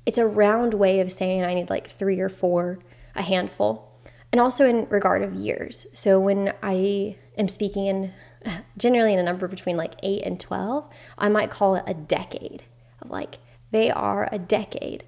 It's 0.04 0.18
a 0.18 0.26
round 0.26 0.75
way 0.75 1.00
of 1.00 1.11
saying 1.11 1.42
I 1.42 1.54
need 1.54 1.70
like 1.70 1.88
three 1.88 2.20
or 2.20 2.28
four, 2.28 2.78
a 3.14 3.23
handful. 3.23 3.90
And 4.32 4.38
also 4.38 4.68
in 4.68 4.87
regard 4.90 5.23
of 5.23 5.32
years. 5.32 5.87
So 5.94 6.20
when 6.20 6.52
I 6.62 7.16
am 7.38 7.49
speaking 7.49 7.87
in 7.87 8.12
generally 8.76 9.14
in 9.14 9.18
a 9.18 9.23
number 9.23 9.49
between 9.49 9.78
like 9.78 9.94
8 10.02 10.23
and 10.23 10.38
12, 10.38 10.87
I 11.16 11.30
might 11.30 11.50
call 11.50 11.75
it 11.75 11.85
a 11.87 11.94
decade 11.94 12.64
of 13.00 13.11
like, 13.11 13.38
they 13.70 13.90
are 13.90 14.28
a 14.30 14.38
decade, 14.38 15.04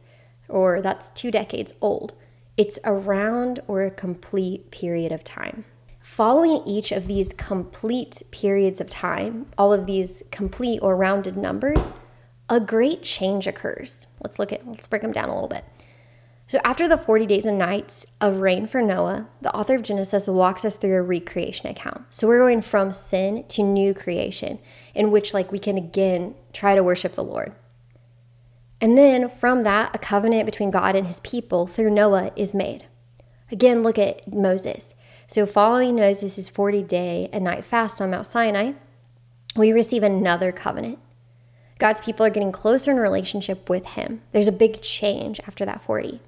or 0.49 0.81
that's 0.81 1.11
two 1.11 1.31
decades 1.31 1.75
old. 1.83 2.15
It's 2.57 2.79
a 2.85 2.95
round 2.95 3.61
or 3.67 3.83
a 3.83 3.91
complete 3.91 4.71
period 4.71 5.13
of 5.13 5.25
time. 5.25 5.67
Following 6.19 6.63
each 6.67 6.91
of 6.91 7.07
these 7.07 7.33
complete 7.33 8.25
periods 8.33 8.81
of 8.81 8.91
time, 8.91 9.47
all 9.57 9.73
of 9.73 9.87
these 9.87 10.25
complete 10.33 10.81
or 10.83 10.97
rounded 10.97 11.37
numbers, 11.37 11.93
a 12.49 12.59
great 12.59 13.05
change 13.05 13.47
occurs. 13.47 14.09
Let's 14.21 14.37
look 14.37 14.53
at 14.53 14.67
let's 14.67 14.89
break 14.89 15.03
them 15.03 15.13
down 15.13 15.29
a 15.29 15.33
little 15.33 15.47
bit. 15.47 15.65
So, 16.49 16.59
after 16.65 16.89
the 16.89 16.99
40 16.99 17.25
days 17.27 17.47
and 17.47 17.57
nights 17.57 18.05
of 18.21 18.39
rain 18.39 18.67
for 18.67 18.83
Noah, 18.83 19.29
the 19.43 19.55
author 19.55 19.77
of 19.77 19.85
Genesis 19.85 20.27
walks 20.27 20.65
us 20.65 20.75
through 20.75 20.97
a 20.97 21.03
recreation 21.03 21.69
account. 21.69 22.03
So, 22.11 22.27
we're 22.27 22.41
going 22.41 22.63
from 22.63 22.91
sin 22.91 23.45
to 23.51 23.63
new 23.63 23.95
creation, 23.95 24.59
in 24.97 25.13
which, 25.13 25.33
like, 25.33 25.53
we 25.53 25.61
can 25.61 25.79
again 25.79 26.35
try 26.53 26.75
to 26.75 26.83
worship 26.83 27.13
the 27.13 27.23
Lord. 27.23 27.55
And 28.81 28.99
then 28.99 29.29
from 29.29 29.61
that, 29.61 29.95
a 29.95 30.01
covenant 30.01 30.47
between 30.47 30.73
God 30.73 30.97
and 30.97 31.07
his 31.07 31.21
people 31.21 31.69
through 31.69 31.91
Noah 31.91 32.33
is 32.35 32.55
made. 32.55 32.87
Again, 33.53 33.85
look 33.85 34.01
at 34.01 34.27
Moses. 34.35 34.97
So, 35.31 35.45
following 35.45 35.97
Moses' 35.97 36.49
40 36.49 36.83
day 36.85 37.29
and 37.35 37.45
night 37.45 37.63
fast 37.63 38.01
on 38.01 38.13
Mount 38.13 38.27
Sinai, 38.27 38.73
we 39.55 39.73
receive 39.73 40.03
another 40.03 40.53
covenant. 40.53 40.99
God's 41.79 42.01
people 42.01 42.25
are 42.25 42.31
getting 42.31 42.51
closer 42.51 42.91
in 42.93 42.97
relationship 42.97 43.69
with 43.69 43.85
him. 43.85 44.23
There's 44.33 44.47
a 44.47 44.53
big 44.53 44.81
change 44.81 45.39
after 45.47 45.67
that 45.67 45.83
40. 45.83 46.23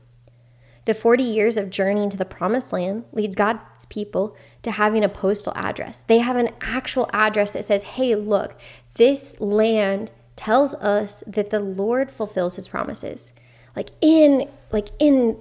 The 0.84 0.92
40 0.92 1.22
years 1.22 1.56
of 1.56 1.70
journeying 1.70 2.10
to 2.10 2.18
the 2.18 2.26
promised 2.26 2.74
land 2.74 3.04
leads 3.10 3.36
God's 3.36 3.86
people 3.88 4.36
to 4.60 4.72
having 4.72 5.02
a 5.02 5.08
postal 5.08 5.54
address. 5.56 6.04
They 6.04 6.18
have 6.18 6.36
an 6.36 6.50
actual 6.60 7.08
address 7.14 7.52
that 7.52 7.64
says, 7.64 7.84
hey, 7.84 8.14
look, 8.14 8.60
this 8.96 9.40
land 9.40 10.10
tells 10.36 10.74
us 10.74 11.24
that 11.26 11.48
the 11.48 11.60
Lord 11.60 12.10
fulfills 12.10 12.56
his 12.56 12.68
promises. 12.68 13.32
Like 13.74 13.92
in 14.02 14.50
like 14.72 14.88
in 14.98 15.38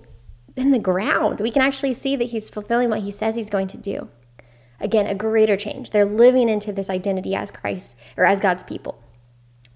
in 0.59 0.71
the 0.71 0.79
ground. 0.79 1.39
We 1.39 1.51
can 1.51 1.61
actually 1.61 1.93
see 1.93 2.15
that 2.15 2.31
he's 2.31 2.49
fulfilling 2.49 2.89
what 2.89 3.01
he 3.01 3.11
says 3.11 3.35
he's 3.35 3.49
going 3.49 3.67
to 3.67 3.77
do. 3.77 4.09
Again, 4.79 5.07
a 5.07 5.15
greater 5.15 5.57
change. 5.57 5.91
They're 5.91 6.05
living 6.05 6.47
into 6.47 6.71
this 6.71 6.89
identity 6.89 7.35
as 7.35 7.51
Christ 7.51 7.97
or 8.15 8.25
as 8.25 8.39
God's 8.39 8.63
people. 8.63 9.01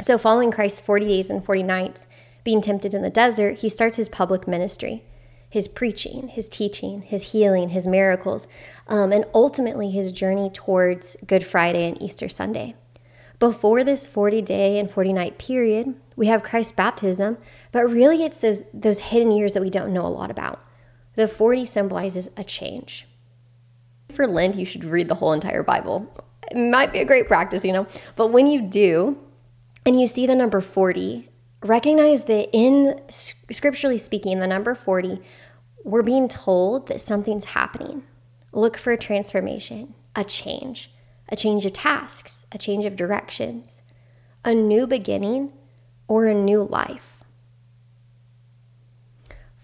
So, 0.01 0.17
following 0.17 0.51
Christ's 0.51 0.81
40 0.81 1.05
days 1.05 1.29
and 1.29 1.43
40 1.43 1.63
nights, 1.63 2.07
being 2.43 2.61
tempted 2.61 2.93
in 2.93 3.01
the 3.01 3.09
desert, 3.09 3.59
he 3.59 3.69
starts 3.69 3.97
his 3.97 4.09
public 4.09 4.47
ministry 4.47 5.03
his 5.53 5.67
preaching, 5.67 6.29
his 6.29 6.49
teaching, 6.49 7.03
his 7.03 7.31
healing, 7.31 7.69
his 7.69 7.85
miracles, 7.85 8.47
um, 8.87 9.11
and 9.11 9.23
ultimately 9.35 9.91
his 9.91 10.11
journey 10.11 10.49
towards 10.49 11.15
Good 11.27 11.45
Friday 11.45 11.87
and 11.87 12.01
Easter 12.01 12.27
Sunday. 12.27 12.73
Before 13.37 13.83
this 13.83 14.07
40 14.07 14.41
day 14.41 14.79
and 14.79 14.89
40 14.89 15.13
night 15.13 15.37
period, 15.37 15.93
we 16.15 16.25
have 16.25 16.41
Christ's 16.41 16.71
baptism, 16.71 17.37
but 17.71 17.87
really 17.87 18.23
it's 18.23 18.39
those, 18.39 18.63
those 18.73 18.97
hidden 18.97 19.29
years 19.29 19.53
that 19.53 19.61
we 19.61 19.69
don't 19.69 19.93
know 19.93 20.07
a 20.07 20.09
lot 20.09 20.31
about. 20.31 20.59
The 21.15 21.27
40 21.27 21.65
symbolizes 21.65 22.29
a 22.35 22.43
change. 22.43 23.07
For 24.13 24.27
Lent, 24.27 24.55
you 24.55 24.65
should 24.65 24.85
read 24.85 25.07
the 25.07 25.15
whole 25.15 25.33
entire 25.33 25.63
Bible. 25.63 26.07
It 26.51 26.57
might 26.57 26.91
be 26.91 26.99
a 26.99 27.05
great 27.05 27.27
practice, 27.27 27.63
you 27.63 27.71
know, 27.71 27.87
but 28.15 28.27
when 28.27 28.47
you 28.47 28.61
do, 28.61 29.17
and 29.85 29.99
you 29.99 30.07
see 30.07 30.27
the 30.27 30.35
number 30.35 30.61
40, 30.61 31.29
recognize 31.63 32.25
that 32.25 32.49
in 32.53 32.99
scripturally 33.09 33.97
speaking, 33.97 34.39
the 34.39 34.47
number 34.47 34.75
40 34.75 35.19
we're 35.83 36.03
being 36.03 36.27
told 36.27 36.87
that 36.87 37.01
something's 37.01 37.45
happening. 37.45 38.03
Look 38.53 38.77
for 38.77 38.93
a 38.93 38.97
transformation, 38.97 39.93
a 40.15 40.23
change, 40.23 40.91
a 41.29 41.35
change 41.35 41.65
of 41.65 41.73
tasks, 41.73 42.45
a 42.51 42.57
change 42.57 42.85
of 42.85 42.95
directions, 42.95 43.81
a 44.45 44.53
new 44.53 44.87
beginning, 44.87 45.51
or 46.07 46.25
a 46.25 46.33
new 46.33 46.63
life. 46.63 47.12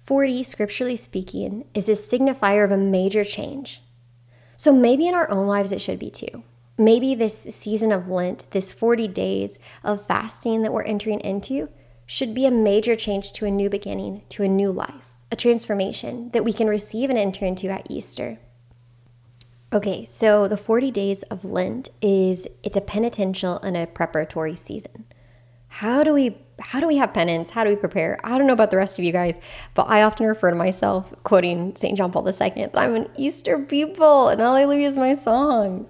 40, 0.09 0.41
scripturally 0.41 0.95
speaking, 0.95 1.65
is 1.75 1.87
a 1.87 1.91
signifier 1.91 2.65
of 2.65 2.71
a 2.71 2.77
major 2.77 3.23
change. 3.23 3.83
So 4.57 4.73
maybe 4.73 5.07
in 5.07 5.13
our 5.13 5.29
own 5.29 5.45
lives 5.45 5.71
it 5.71 5.81
should 5.81 5.99
be 5.99 6.09
too. 6.09 6.41
Maybe 6.79 7.13
this 7.13 7.43
season 7.43 7.91
of 7.91 8.07
Lent, 8.07 8.47
this 8.49 8.71
40 8.71 9.07
days 9.07 9.59
of 9.83 10.07
fasting 10.07 10.63
that 10.63 10.73
we're 10.73 10.81
entering 10.81 11.19
into, 11.19 11.69
should 12.07 12.33
be 12.33 12.47
a 12.47 12.51
major 12.51 12.95
change 12.95 13.33
to 13.33 13.45
a 13.45 13.51
new 13.51 13.69
beginning, 13.69 14.23
to 14.29 14.41
a 14.41 14.47
new 14.47 14.71
life 14.71 15.05
a 15.31 15.35
transformation 15.35 16.31
that 16.31 16.43
we 16.43 16.53
can 16.53 16.65
receive 16.67 17.11
and 17.11 17.19
enter 17.19 17.45
into 17.45 17.69
at 17.69 17.85
Easter. 17.87 18.39
Okay, 19.71 20.05
so 20.05 20.47
the 20.47 20.57
40 20.57 20.89
days 20.89 21.21
of 21.29 21.45
Lent 21.45 21.89
is 22.01 22.47
it's 22.63 22.75
a 22.75 22.81
penitential 22.81 23.59
and 23.59 23.77
a 23.77 23.85
preparatory 23.85 24.55
season. 24.55 25.05
How 25.69 26.03
do 26.03 26.13
we 26.13 26.37
how 26.61 26.81
do 26.81 26.87
we 26.87 26.97
have 26.97 27.13
penance? 27.13 27.51
How 27.51 27.63
do 27.63 27.69
we 27.69 27.77
prepare? 27.77 28.19
I 28.21 28.37
don't 28.37 28.45
know 28.45 28.53
about 28.53 28.69
the 28.69 28.75
rest 28.75 28.99
of 28.99 29.05
you 29.05 29.13
guys, 29.13 29.39
but 29.75 29.83
I 29.83 30.03
often 30.03 30.25
refer 30.25 30.49
to 30.49 30.55
myself 30.55 31.13
quoting 31.23 31.73
St. 31.77 31.97
John 31.97 32.11
Paul 32.11 32.27
II 32.27 32.31
that 32.33 32.71
I'm 32.73 32.95
an 32.95 33.09
Easter 33.15 33.57
people 33.57 34.27
and 34.27 34.41
Alleluia 34.41 34.85
is 34.85 34.97
my 34.97 35.13
song. 35.13 35.87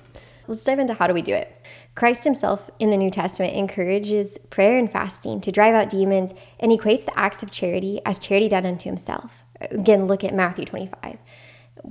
Let's 0.48 0.64
dive 0.64 0.80
into 0.80 0.94
how 0.94 1.08
do 1.08 1.14
we 1.14 1.24
do 1.24 1.34
it. 1.34 1.66
Christ 1.96 2.24
himself 2.24 2.70
in 2.80 2.92
the 2.92 2.98
New 2.98 3.12
Testament 3.12 3.56
encourages 3.56 4.38
prayer 4.50 4.78
and 4.78 4.92
fasting 4.92 5.42
to 5.42 5.52
drive 5.52 5.76
out 5.76 5.90
demons 5.90 6.34
and 6.60 6.72
equates 6.72 7.06
the 7.06 7.18
acts 7.18 7.44
of 7.44 7.52
charity 7.52 8.00
as 8.06 8.20
charity 8.20 8.48
done 8.48 8.66
unto 8.66 8.90
himself. 8.90 9.44
Again, 9.62 10.08
look 10.08 10.24
at 10.24 10.34
Matthew 10.34 10.66
25. 10.66 11.18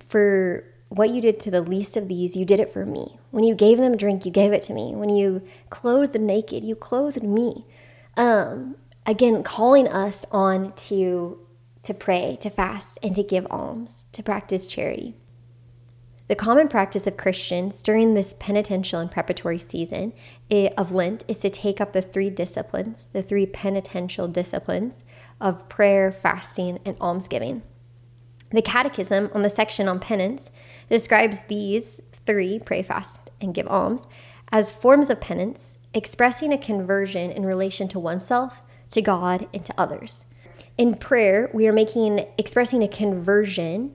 For 0.08 0.64
what 0.88 1.10
you 1.10 1.20
did 1.20 1.38
to 1.40 1.50
the 1.50 1.60
least 1.60 1.96
of 1.96 2.08
these, 2.08 2.36
you 2.36 2.44
did 2.44 2.60
it 2.60 2.72
for 2.72 2.86
me. 2.86 3.18
When 3.30 3.44
you 3.44 3.54
gave 3.54 3.78
them 3.78 3.96
drink, 3.96 4.24
you 4.24 4.32
gave 4.32 4.52
it 4.52 4.62
to 4.62 4.72
me. 4.72 4.94
When 4.94 5.10
you 5.10 5.42
clothed 5.70 6.12
the 6.12 6.18
naked, 6.18 6.64
you 6.64 6.74
clothed 6.74 7.22
me. 7.22 7.66
Um, 8.18 8.74
again, 9.06 9.42
calling 9.42 9.88
us 9.88 10.26
on 10.30 10.72
to 10.72 11.38
to 11.84 11.94
pray, 11.94 12.36
to 12.40 12.50
fast, 12.50 12.98
and 13.02 13.14
to 13.14 13.22
give 13.22 13.46
alms, 13.50 14.08
to 14.12 14.22
practice 14.22 14.66
charity. 14.66 15.14
The 16.26 16.34
common 16.34 16.68
practice 16.68 17.06
of 17.06 17.16
Christians 17.16 17.80
during 17.80 18.12
this 18.12 18.34
penitential 18.34 19.00
and 19.00 19.10
preparatory 19.10 19.58
season 19.58 20.12
of 20.76 20.92
Lent 20.92 21.24
is 21.28 21.38
to 21.38 21.48
take 21.48 21.80
up 21.80 21.94
the 21.94 22.02
three 22.02 22.28
disciplines, 22.28 23.06
the 23.06 23.22
three 23.22 23.46
penitential 23.46 24.28
disciplines 24.28 25.04
of 25.40 25.68
prayer, 25.70 26.12
fasting, 26.12 26.80
and 26.84 26.98
almsgiving. 27.00 27.62
The 28.50 28.60
Catechism 28.60 29.30
on 29.32 29.42
the 29.42 29.48
section 29.48 29.88
on 29.88 30.00
penance 30.00 30.50
describes 30.90 31.44
these 31.44 32.02
three 32.26 32.58
pray, 32.58 32.82
fast, 32.82 33.30
and 33.40 33.54
give 33.54 33.68
alms 33.68 34.06
as 34.50 34.72
forms 34.72 35.10
of 35.10 35.20
penance, 35.20 35.78
expressing 35.94 36.52
a 36.52 36.58
conversion 36.58 37.30
in 37.30 37.44
relation 37.44 37.88
to 37.88 37.98
oneself, 37.98 38.62
to 38.90 39.02
God, 39.02 39.48
and 39.52 39.64
to 39.64 39.74
others. 39.76 40.24
In 40.76 40.94
prayer, 40.94 41.50
we 41.52 41.66
are 41.66 41.72
making 41.72 42.26
expressing 42.38 42.82
a 42.82 42.88
conversion 42.88 43.94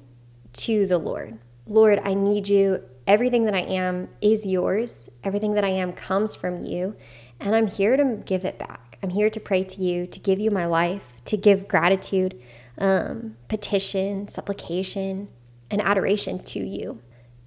to 0.54 0.86
the 0.86 0.98
Lord. 0.98 1.38
Lord, 1.66 2.02
I 2.04 2.14
need 2.14 2.48
you. 2.48 2.84
Everything 3.08 3.46
that 3.46 3.56
I 3.56 3.62
am 3.62 4.10
is 4.22 4.46
yours. 4.46 5.10
Everything 5.24 5.54
that 5.54 5.64
I 5.64 5.70
am 5.70 5.94
comes 5.94 6.36
from 6.36 6.64
you. 6.64 6.96
And 7.40 7.56
I'm 7.56 7.68
here 7.68 7.98
to 7.98 8.22
give 8.26 8.46
it 8.46 8.60
back. 8.60 8.98
I'm 9.02 9.10
here 9.10 9.30
to 9.30 9.40
pray 9.40 9.64
to 9.64 9.82
you, 9.82 10.08
to 10.08 10.20
give 10.20 10.40
you 10.40 10.52
my 10.52 10.66
life, 10.66 11.04
to 11.26 11.38
give 11.38 11.68
gratitude, 11.68 12.42
um, 12.78 13.38
petition, 13.48 14.28
supplication, 14.28 15.28
and 15.70 15.82
adoration 15.82 16.44
to 16.44 16.60
you. 16.60 17.00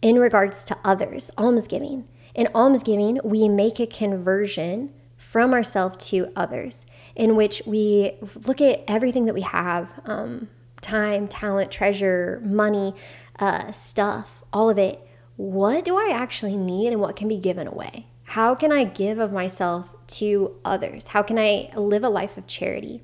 In 0.03 0.19
regards 0.19 0.65
to 0.67 0.77
others, 0.85 1.31
almsgiving. 1.39 2.07
In 2.37 2.49
almsgiving, 2.55 3.19
we 3.25 3.49
make 3.49 3.81
a 3.81 3.87
conversion 3.87 4.93
from 5.17 5.55
ourselves 5.55 6.07
to 6.11 6.31
others, 6.37 6.85
in 7.15 7.35
which 7.35 7.63
we 7.65 8.13
look 8.47 8.61
at 8.61 8.85
everything 8.87 9.25
that 9.25 9.33
we 9.33 9.41
have 9.41 9.89
um, 10.05 10.49
time, 10.83 11.29
talent, 11.29 11.71
treasure, 11.71 12.43
money, 12.45 12.95
uh, 13.39 13.73
stuff, 13.73 14.45
all 14.53 14.69
of 14.69 14.77
it. 14.77 15.01
What 15.37 15.87
do 15.87 15.97
I 15.97 16.11
actually 16.13 16.59
need 16.59 16.93
and 16.93 17.01
what 17.01 17.17
can 17.17 17.27
be 17.27 17.39
given 17.39 17.67
away? 17.67 18.07
How 18.25 18.55
can 18.55 18.71
I 18.71 18.85
give 18.85 19.19
of 19.19 19.33
myself 19.33 19.89
to 20.09 20.57
others? 20.63 21.09
How 21.09 21.23
can 21.23 21.39
I 21.39 21.71
live 21.75 22.05
a 22.05 22.11
life 22.11 22.37
of 22.37 22.47
charity? 22.47 23.01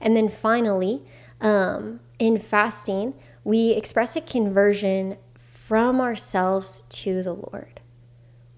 And 0.00 0.16
then 0.16 0.28
finally, 0.28 1.02
um, 1.40 2.00
in 2.18 2.36
fasting, 2.36 3.14
we 3.44 3.70
express 3.70 4.16
a 4.16 4.20
conversion 4.20 5.18
from 5.38 6.00
ourselves 6.00 6.82
to 6.88 7.22
the 7.22 7.34
Lord. 7.34 7.71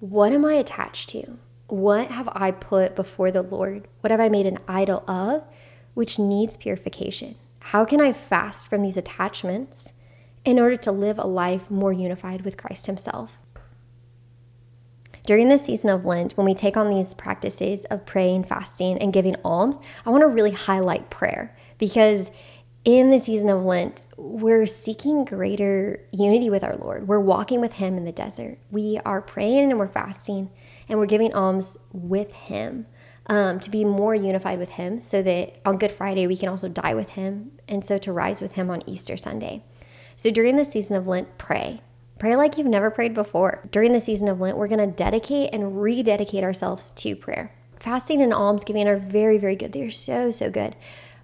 What 0.05 0.35
am 0.35 0.45
I 0.45 0.53
attached 0.53 1.09
to? 1.09 1.39
What 1.69 2.11
have 2.11 2.29
I 2.33 2.51
put 2.51 2.95
before 2.95 3.31
the 3.31 3.41
Lord? 3.41 3.89
What 4.03 4.11
have 4.11 4.21
I 4.21 4.29
made 4.29 4.45
an 4.45 4.59
idol 4.69 5.03
of, 5.09 5.45
which 5.95 6.19
needs 6.19 6.59
purification? 6.59 7.37
How 7.61 7.87
can 7.87 8.03
I 8.03 8.13
fast 8.13 8.69
from 8.69 8.83
these 8.83 8.99
attachments 8.99 9.95
in 10.45 10.59
order 10.59 10.77
to 10.77 10.93
live 10.93 11.19
a 11.19 11.27
life 11.27 11.71
more 11.71 11.91
unified 11.91 12.43
with 12.43 12.59
Christ 12.59 12.85
Himself? 12.85 13.41
During 15.25 15.49
the 15.49 15.57
season 15.57 15.89
of 15.89 16.05
Lent, 16.05 16.37
when 16.37 16.45
we 16.45 16.53
take 16.53 16.77
on 16.77 16.91
these 16.91 17.15
practices 17.15 17.87
of 17.87 18.05
praying, 18.05 18.45
fasting, 18.45 18.99
and 18.99 19.11
giving 19.11 19.37
alms, 19.43 19.79
I 20.05 20.11
want 20.11 20.21
to 20.21 20.29
really 20.29 20.51
highlight 20.51 21.09
prayer 21.09 21.57
because 21.79 22.31
in 22.85 23.11
the 23.11 23.19
season 23.19 23.49
of 23.49 23.65
Lent, 23.65 24.07
we're 24.17 24.67
seeking 24.67 25.25
greater 25.25 26.01
unity 26.13 26.51
with 26.51 26.63
our 26.63 26.77
Lord. 26.77 27.09
We're 27.09 27.21
walking 27.21 27.61
with 27.61 27.75
Him 27.75 27.97
in 27.97 28.05
the 28.05 28.13
desert. 28.13 28.59
We 28.71 29.01
are 29.07 29.23
praying 29.23 29.71
and 29.71 29.79
we're 29.79 29.89
fasting 29.89 30.51
and 30.89 30.99
we're 30.99 31.07
giving 31.07 31.33
alms 31.33 31.79
with 31.93 32.33
Him 32.35 32.87
um, 33.27 33.59
to 33.61 33.71
be 33.71 33.87
more 33.87 34.15
unified 34.15 34.59
with 34.59 34.71
Him 34.71 35.01
so 35.01 35.23
that 35.23 35.57
on 35.65 35.79
Good 35.79 35.93
Friday 35.93 36.27
we 36.27 36.37
can 36.37 36.51
also 36.51 36.69
die 36.69 36.95
with 36.95 37.11
Him 37.11 37.53
and 37.69 37.83
so 37.83 37.97
to 37.99 38.13
rise 38.13 38.43
with 38.43 38.53
Him 38.53 38.71
on 38.71 38.83
Easter 38.87 39.17
Sunday. 39.17 39.65
So 40.15 40.31
during 40.31 40.57
the 40.57 40.65
season 40.65 40.97
of 40.97 41.07
Lent, 41.07 41.39
pray. 41.39 41.81
Pray 42.19 42.37
like 42.37 42.59
you've 42.59 42.67
never 42.67 42.91
prayed 42.91 43.15
before. 43.15 43.67
During 43.73 43.93
the 43.93 44.01
season 44.01 44.29
of 44.29 44.41
Lent, 44.41 44.59
we're 44.59 44.69
going 44.69 44.79
to 44.79 44.95
dedicate 44.95 45.51
and 45.53 45.81
rededicate 45.81 46.45
ourselves 46.45 46.93
to 46.93 47.17
prayer. 47.17 47.53
Fasting 47.81 48.21
and 48.21 48.33
almsgiving 48.33 48.87
are 48.87 48.99
very, 48.99 49.37
very 49.37 49.57
good. 49.57 49.73
They're 49.73 49.91
so, 49.91 50.31
so 50.31 50.51
good. 50.51 50.77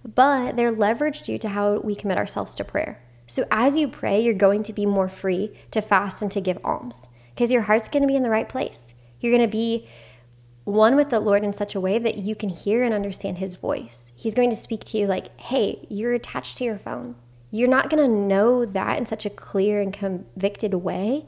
But 0.04 0.57
they're 0.57 0.73
leveraged 0.73 1.25
due 1.25 1.38
to 1.38 1.49
how 1.49 1.78
we 1.78 1.95
commit 1.95 2.19
ourselves 2.19 2.54
to 2.57 2.64
prayer. 2.64 2.99
So 3.26 3.45
as 3.50 3.76
you 3.76 3.87
pray, 3.88 4.21
you're 4.21 4.35
going 4.35 4.62
to 4.64 4.73
be 4.73 4.87
more 4.87 5.09
free 5.09 5.57
to 5.71 5.80
fast 5.80 6.23
and 6.23 6.30
to 6.33 6.40
give 6.40 6.59
alms 6.64 7.09
because 7.35 7.52
your 7.52 7.62
heart's 7.62 7.88
going 7.88 8.02
to 8.02 8.09
be 8.09 8.16
in 8.16 8.23
the 8.23 8.30
right 8.30 8.49
place. 8.49 8.95
You're 9.21 9.37
going 9.37 9.49
to 9.49 9.57
be 9.57 9.88
one 10.64 10.97
with 10.97 11.11
the 11.11 11.21
Lord 11.21 11.45
in 11.45 11.52
such 11.52 11.75
a 11.75 11.80
way 11.80 11.99
that 11.99 12.19
you 12.19 12.35
can 12.35 12.49
hear 12.49 12.83
and 12.83 12.95
understand 12.95 13.38
his 13.38 13.54
voice. 13.54 14.12
He's 14.16 14.35
going 14.35 14.50
to 14.50 14.57
speak 14.57 14.85
to 14.85 14.99
you 14.99 15.07
like, 15.07 15.38
hey, 15.40 15.87
you're 15.88 16.12
attached 16.12 16.59
to 16.59 16.64
your 16.64 16.78
phone. 16.78 17.14
You're 17.50 17.69
not 17.69 17.90
going 17.90 18.02
to 18.02 18.16
know 18.16 18.64
that 18.64 18.99
in 18.99 19.07
such 19.07 19.26
a 19.26 19.30
clear 19.30 19.80
and 19.80 19.92
convicted 19.92 20.75
way 20.75 21.26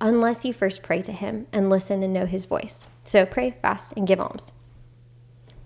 unless 0.00 0.44
you 0.44 0.52
first 0.52 0.82
pray 0.82 1.02
to 1.02 1.12
him 1.12 1.46
and 1.52 1.70
listen 1.70 2.02
and 2.02 2.12
know 2.12 2.26
his 2.26 2.44
voice. 2.44 2.86
So 3.04 3.24
pray, 3.24 3.56
fast, 3.62 3.92
and 3.96 4.06
give 4.06 4.20
alms. 4.20 4.52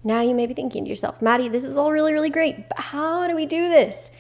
Now 0.03 0.23
you 0.23 0.35
may 0.35 0.47
be 0.47 0.55
thinking 0.55 0.85
to 0.85 0.91
yourself, 0.91 1.21
Maddie, 1.21 1.49
this 1.49 1.65
is 1.65 1.77
all 1.77 1.93
really, 1.93 2.13
really 2.13 2.31
great, 2.31 2.69
but 2.69 2.79
how 2.79 3.27
do 3.27 3.37
we 3.37 3.47
do 3.47 3.69
this? 3.69 4.11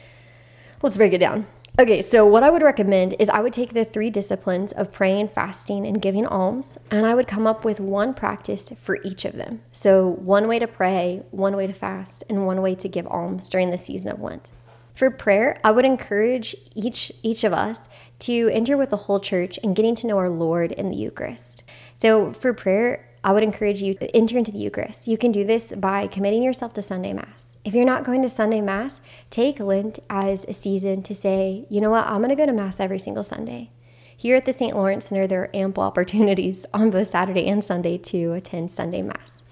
Let's 0.82 0.96
break 0.96 1.12
it 1.12 1.18
down. 1.18 1.46
Okay, 1.78 2.02
so 2.02 2.26
what 2.26 2.42
I 2.42 2.50
would 2.50 2.62
recommend 2.62 3.14
is 3.18 3.30
I 3.30 3.40
would 3.40 3.54
take 3.54 3.72
the 3.72 3.84
three 3.84 4.10
disciplines 4.10 4.72
of 4.72 4.92
praying, 4.92 5.28
fasting, 5.28 5.86
and 5.86 6.02
giving 6.02 6.26
alms, 6.26 6.76
and 6.90 7.06
I 7.06 7.14
would 7.14 7.26
come 7.26 7.46
up 7.46 7.64
with 7.64 7.80
one 7.80 8.12
practice 8.12 8.70
for 8.78 8.98
each 9.02 9.24
of 9.24 9.34
them. 9.34 9.62
So, 9.72 10.06
one 10.06 10.46
way 10.46 10.58
to 10.58 10.66
pray, 10.66 11.22
one 11.30 11.56
way 11.56 11.66
to 11.66 11.72
fast, 11.72 12.24
and 12.28 12.44
one 12.44 12.60
way 12.60 12.74
to 12.74 12.88
give 12.88 13.06
alms 13.06 13.48
during 13.48 13.70
the 13.70 13.78
season 13.78 14.10
of 14.10 14.20
Lent. 14.20 14.52
For 14.94 15.10
prayer, 15.10 15.58
I 15.64 15.70
would 15.70 15.86
encourage 15.86 16.54
each 16.74 17.12
each 17.22 17.44
of 17.44 17.54
us 17.54 17.88
to 18.20 18.50
enter 18.52 18.76
with 18.76 18.90
the 18.90 18.98
whole 18.98 19.20
church 19.20 19.58
and 19.62 19.74
getting 19.74 19.94
to 19.94 20.06
know 20.06 20.18
our 20.18 20.28
Lord 20.28 20.72
in 20.72 20.90
the 20.90 20.96
Eucharist. 20.96 21.62
So, 21.96 22.32
for 22.32 22.52
prayer, 22.52 23.08
I 23.22 23.32
would 23.32 23.42
encourage 23.42 23.82
you 23.82 23.94
to 23.94 24.16
enter 24.16 24.38
into 24.38 24.52
the 24.52 24.58
Eucharist. 24.58 25.06
You 25.06 25.18
can 25.18 25.30
do 25.30 25.44
this 25.44 25.72
by 25.72 26.06
committing 26.06 26.42
yourself 26.42 26.72
to 26.74 26.82
Sunday 26.82 27.12
Mass. 27.12 27.58
If 27.64 27.74
you're 27.74 27.84
not 27.84 28.04
going 28.04 28.22
to 28.22 28.28
Sunday 28.28 28.62
Mass, 28.62 29.02
take 29.28 29.60
Lent 29.60 29.98
as 30.08 30.44
a 30.46 30.54
season 30.54 31.02
to 31.02 31.14
say, 31.14 31.66
you 31.68 31.80
know 31.80 31.90
what, 31.90 32.06
I'm 32.06 32.18
going 32.18 32.30
to 32.30 32.36
go 32.36 32.46
to 32.46 32.52
Mass 32.52 32.80
every 32.80 32.98
single 32.98 33.22
Sunday. 33.22 33.70
Here 34.16 34.36
at 34.36 34.46
the 34.46 34.52
St. 34.52 34.74
Lawrence 34.74 35.06
Center, 35.06 35.26
there 35.26 35.42
are 35.42 35.56
ample 35.56 35.82
opportunities 35.90 36.64
on 36.72 36.90
both 36.90 37.08
Saturday 37.08 37.46
and 37.46 37.62
Sunday 37.62 37.98
to 37.98 38.32
attend 38.32 38.72
Sunday 38.72 39.02
Mass. 39.02 39.42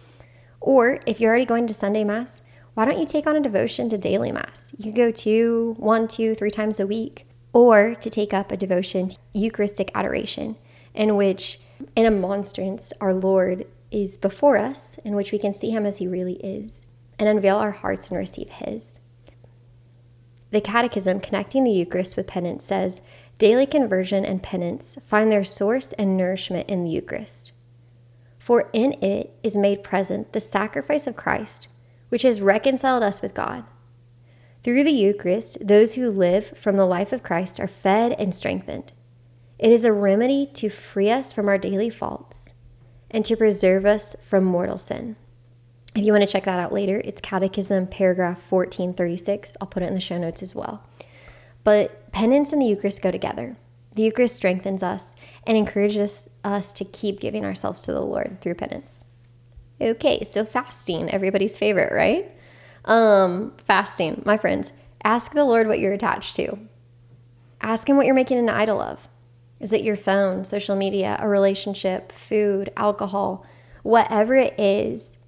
Or 0.61 1.01
if 1.07 1.21
you're 1.21 1.31
already 1.31 1.45
going 1.45 1.67
to 1.67 1.75
Sunday 1.75 2.05
Mass, 2.05 2.43
why 2.73 2.85
don't 2.85 2.99
you 2.99 3.07
take 3.07 3.27
on 3.27 3.37
a 3.37 3.41
devotion 3.41 3.89
to 3.91 3.99
daily 3.99 4.33
Mass? 4.33 4.75
You 4.79 4.93
go 4.93 5.11
two, 5.11 5.75
one, 5.79 6.09
two, 6.09 6.35
three 6.35 6.51
times 6.51 6.81
a 6.81 6.87
week. 6.87 7.27
Or 7.53 7.95
to 7.97 8.11
take 8.11 8.33
up 8.33 8.53
a 8.53 8.57
devotion 8.57 9.09
to 9.09 9.19
Eucharistic 9.35 9.91
adoration, 9.95 10.57
in 10.95 11.17
which 11.17 11.59
in 11.95 12.07
a 12.07 12.11
monstrance, 12.11 12.93
our 13.01 13.15
Lord 13.15 13.67
is 13.91 14.17
before 14.17 14.57
us, 14.57 14.99
in 15.05 15.15
which 15.15 15.33
we 15.33 15.39
can 15.39 15.53
see 15.53 15.71
him 15.71 15.87
as 15.87 15.99
he 15.99 16.07
really 16.07 16.35
is, 16.35 16.87
and 17.19 17.29
unveil 17.29 17.57
our 17.57 17.71
hearts 17.71 18.11
and 18.11 18.19
receive 18.19 18.49
his. 18.49 19.01
The 20.51 20.61
Catechism 20.61 21.21
connecting 21.21 21.65
the 21.65 21.71
Eucharist 21.71 22.17
with 22.17 22.27
penance 22.27 22.65
says 22.65 23.03
daily 23.37 23.67
conversion 23.67 24.25
and 24.25 24.43
penance 24.43 24.99
find 25.05 25.31
their 25.31 25.45
source 25.45 25.93
and 25.93 26.17
nourishment 26.17 26.69
in 26.69 26.85
the 26.85 26.91
Eucharist. 26.91 27.53
For 28.39 28.71
in 28.73 28.95
it 29.03 29.39
is 29.43 29.57
made 29.57 29.85
present 29.85 30.33
the 30.33 30.41
sacrifice 30.41 31.07
of 31.07 31.17
Christ, 31.17 31.69
which 32.09 32.23
has 32.23 32.41
reconciled 32.41 33.03
us 33.03 33.21
with 33.21 33.35
God. 33.35 33.65
Through 34.63 34.85
the 34.85 34.91
Eucharist, 34.91 35.59
those 35.67 35.95
who 35.95 36.11
live 36.11 36.57
from 36.57 36.77
the 36.77 36.87
life 36.87 37.13
of 37.13 37.23
Christ 37.23 37.61
are 37.61 37.69
fed 37.69 38.13
and 38.13 38.35
strengthened. 38.35 38.93
It 39.59 39.73
is 39.73 39.85
a 39.85 39.93
remedy 39.93 40.47
to 40.55 40.69
free 40.69 41.11
us 41.11 41.33
from 41.33 41.49
our 41.49 41.59
daily 41.59 41.91
faults 41.91 42.53
and 43.11 43.25
to 43.25 43.37
preserve 43.37 43.85
us 43.85 44.15
from 44.23 44.45
mortal 44.45 44.79
sin. 44.79 45.17
If 45.97 46.05
you 46.05 46.13
want 46.13 46.23
to 46.23 46.33
check 46.33 46.45
that 46.45 46.61
out 46.61 46.73
later, 46.73 47.03
it's 47.05 47.21
Catechism 47.21 47.89
paragraph 47.89 48.39
1436. 48.51 49.57
I'll 49.61 49.67
put 49.67 49.83
it 49.83 49.87
in 49.87 49.95
the 49.95 50.01
show 50.01 50.17
notes 50.17 50.45
as 50.45 50.55
well. 50.55 50.85
But 51.65 52.13
penance 52.13 52.53
and 52.53 52.63
the 52.63 52.67
Eucharist 52.67 53.03
go 53.03 53.11
together. 53.11 53.57
The 53.95 54.03
Eucharist 54.03 54.37
strengthens 54.37 54.85
us 54.85 55.17
and 55.45 55.59
encourages 55.59 56.31
us 56.45 56.73
to 56.75 56.85
keep 56.85 57.19
giving 57.19 57.45
ourselves 57.45 57.83
to 57.83 57.93
the 57.93 58.01
Lord 58.01 58.41
through 58.41 58.55
penance. 58.55 59.05
Okay, 59.81 60.23
so 60.23 60.45
fasting, 60.45 61.11
everybody's 61.11 61.59
favorite, 61.59 61.93
right? 61.93 62.31
Um, 62.85 63.55
fasting, 63.65 64.23
my 64.25 64.37
friends, 64.37 64.73
ask 65.03 65.33
the 65.33 65.45
Lord 65.45 65.67
what 65.67 65.81
you're 65.81 65.93
attached 65.93 66.37
to. 66.37 66.59
Ask 67.61 67.89
Him 67.89 67.97
what 67.97 68.07
you're 68.07 68.15
making 68.15 68.39
an 68.39 68.49
idol 68.49 68.81
of. 68.81 69.09
Is 69.61 69.73
it 69.73 69.83
your 69.83 69.97
phone, 69.97 70.45
social 70.45 70.77
media, 70.77 71.17
a 71.21 71.29
relationship, 71.29 72.13
food, 72.13 72.71
alcohol, 72.77 73.45
whatever 73.83 74.35
it 74.35 74.59
is, 74.59 75.19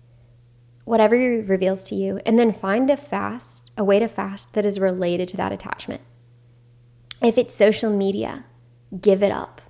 whatever 0.85 1.17
reveals 1.17 1.85
to 1.85 1.95
you, 1.95 2.21
and 2.25 2.39
then 2.39 2.53
find 2.53 2.91
a 2.91 2.97
fast, 2.97 3.71
a 3.77 3.85
way 3.85 3.99
to 3.99 4.09
fast 4.09 4.55
that 4.55 4.65
is 4.65 4.79
related 4.79 5.29
to 5.29 5.37
that 5.37 5.53
attachment. 5.53 6.01
If 7.23 7.37
it's 7.37 7.55
social 7.55 7.91
media, 7.91 8.45
give 9.01 9.23
it 9.23 9.33
up. 9.33 9.61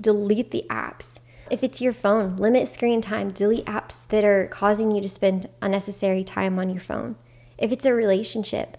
Delete 0.00 0.50
the 0.50 0.64
apps. 0.70 1.20
If 1.50 1.64
it's 1.64 1.80
your 1.80 1.92
phone, 1.92 2.36
limit 2.36 2.68
screen 2.68 3.00
time, 3.00 3.30
delete 3.30 3.66
apps 3.66 4.06
that 4.08 4.24
are 4.24 4.46
causing 4.46 4.92
you 4.92 5.02
to 5.02 5.08
spend 5.08 5.48
unnecessary 5.60 6.22
time 6.22 6.58
on 6.58 6.70
your 6.70 6.80
phone. 6.80 7.16
If 7.58 7.72
it's 7.72 7.84
a 7.84 7.92
relationship, 7.92 8.76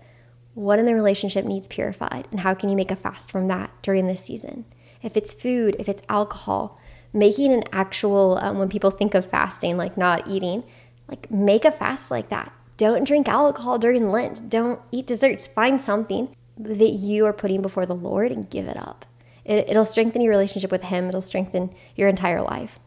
what 0.53 0.79
in 0.79 0.85
the 0.85 0.95
relationship 0.95 1.45
needs 1.45 1.67
purified, 1.67 2.27
and 2.31 2.39
how 2.39 2.53
can 2.53 2.69
you 2.69 2.75
make 2.75 2.91
a 2.91 2.95
fast 2.95 3.31
from 3.31 3.47
that 3.49 3.71
during 3.81 4.07
this 4.07 4.23
season? 4.23 4.65
If 5.01 5.17
it's 5.17 5.33
food, 5.33 5.75
if 5.79 5.89
it's 5.89 6.03
alcohol, 6.09 6.79
making 7.13 7.53
an 7.53 7.63
actual, 7.71 8.37
um, 8.41 8.59
when 8.59 8.69
people 8.69 8.91
think 8.91 9.13
of 9.13 9.25
fasting, 9.25 9.77
like 9.77 9.97
not 9.97 10.27
eating, 10.27 10.63
like 11.07 11.29
make 11.29 11.65
a 11.65 11.71
fast 11.71 12.11
like 12.11 12.29
that. 12.29 12.51
Don't 12.77 13.05
drink 13.05 13.27
alcohol 13.27 13.77
during 13.77 14.11
Lent. 14.11 14.49
Don't 14.49 14.79
eat 14.91 15.05
desserts. 15.05 15.45
Find 15.47 15.79
something 15.79 16.35
that 16.57 16.91
you 16.91 17.25
are 17.25 17.33
putting 17.33 17.61
before 17.61 17.85
the 17.85 17.95
Lord 17.95 18.31
and 18.31 18.49
give 18.49 18.67
it 18.67 18.77
up. 18.77 19.05
It, 19.45 19.69
it'll 19.69 19.85
strengthen 19.85 20.21
your 20.21 20.31
relationship 20.31 20.71
with 20.71 20.83
Him, 20.83 21.07
it'll 21.07 21.21
strengthen 21.21 21.73
your 21.95 22.09
entire 22.09 22.41
life. 22.41 22.79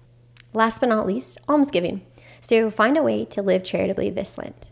Last 0.52 0.80
but 0.80 0.88
not 0.88 1.06
least, 1.06 1.40
almsgiving. 1.48 2.02
So 2.40 2.70
find 2.70 2.96
a 2.96 3.02
way 3.02 3.24
to 3.26 3.42
live 3.42 3.64
charitably 3.64 4.10
this 4.10 4.38
Lent. 4.38 4.70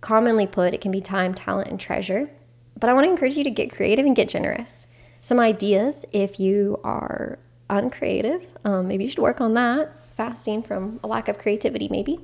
Commonly 0.00 0.46
put, 0.46 0.74
it 0.74 0.80
can 0.80 0.92
be 0.92 1.00
time, 1.00 1.34
talent, 1.34 1.68
and 1.68 1.80
treasure. 1.80 2.30
But 2.78 2.90
I 2.90 2.92
want 2.92 3.06
to 3.06 3.10
encourage 3.10 3.36
you 3.36 3.44
to 3.44 3.50
get 3.50 3.72
creative 3.72 4.04
and 4.04 4.14
get 4.14 4.28
generous 4.28 4.86
some 5.26 5.40
ideas 5.40 6.04
if 6.12 6.38
you 6.38 6.78
are 6.84 7.36
uncreative. 7.68 8.46
Um, 8.64 8.86
maybe 8.86 9.02
you 9.02 9.10
should 9.10 9.18
work 9.18 9.40
on 9.40 9.54
that. 9.54 9.90
Fasting 10.16 10.62
from 10.62 11.00
a 11.02 11.08
lack 11.08 11.26
of 11.26 11.36
creativity, 11.36 11.88
maybe. 11.88 12.20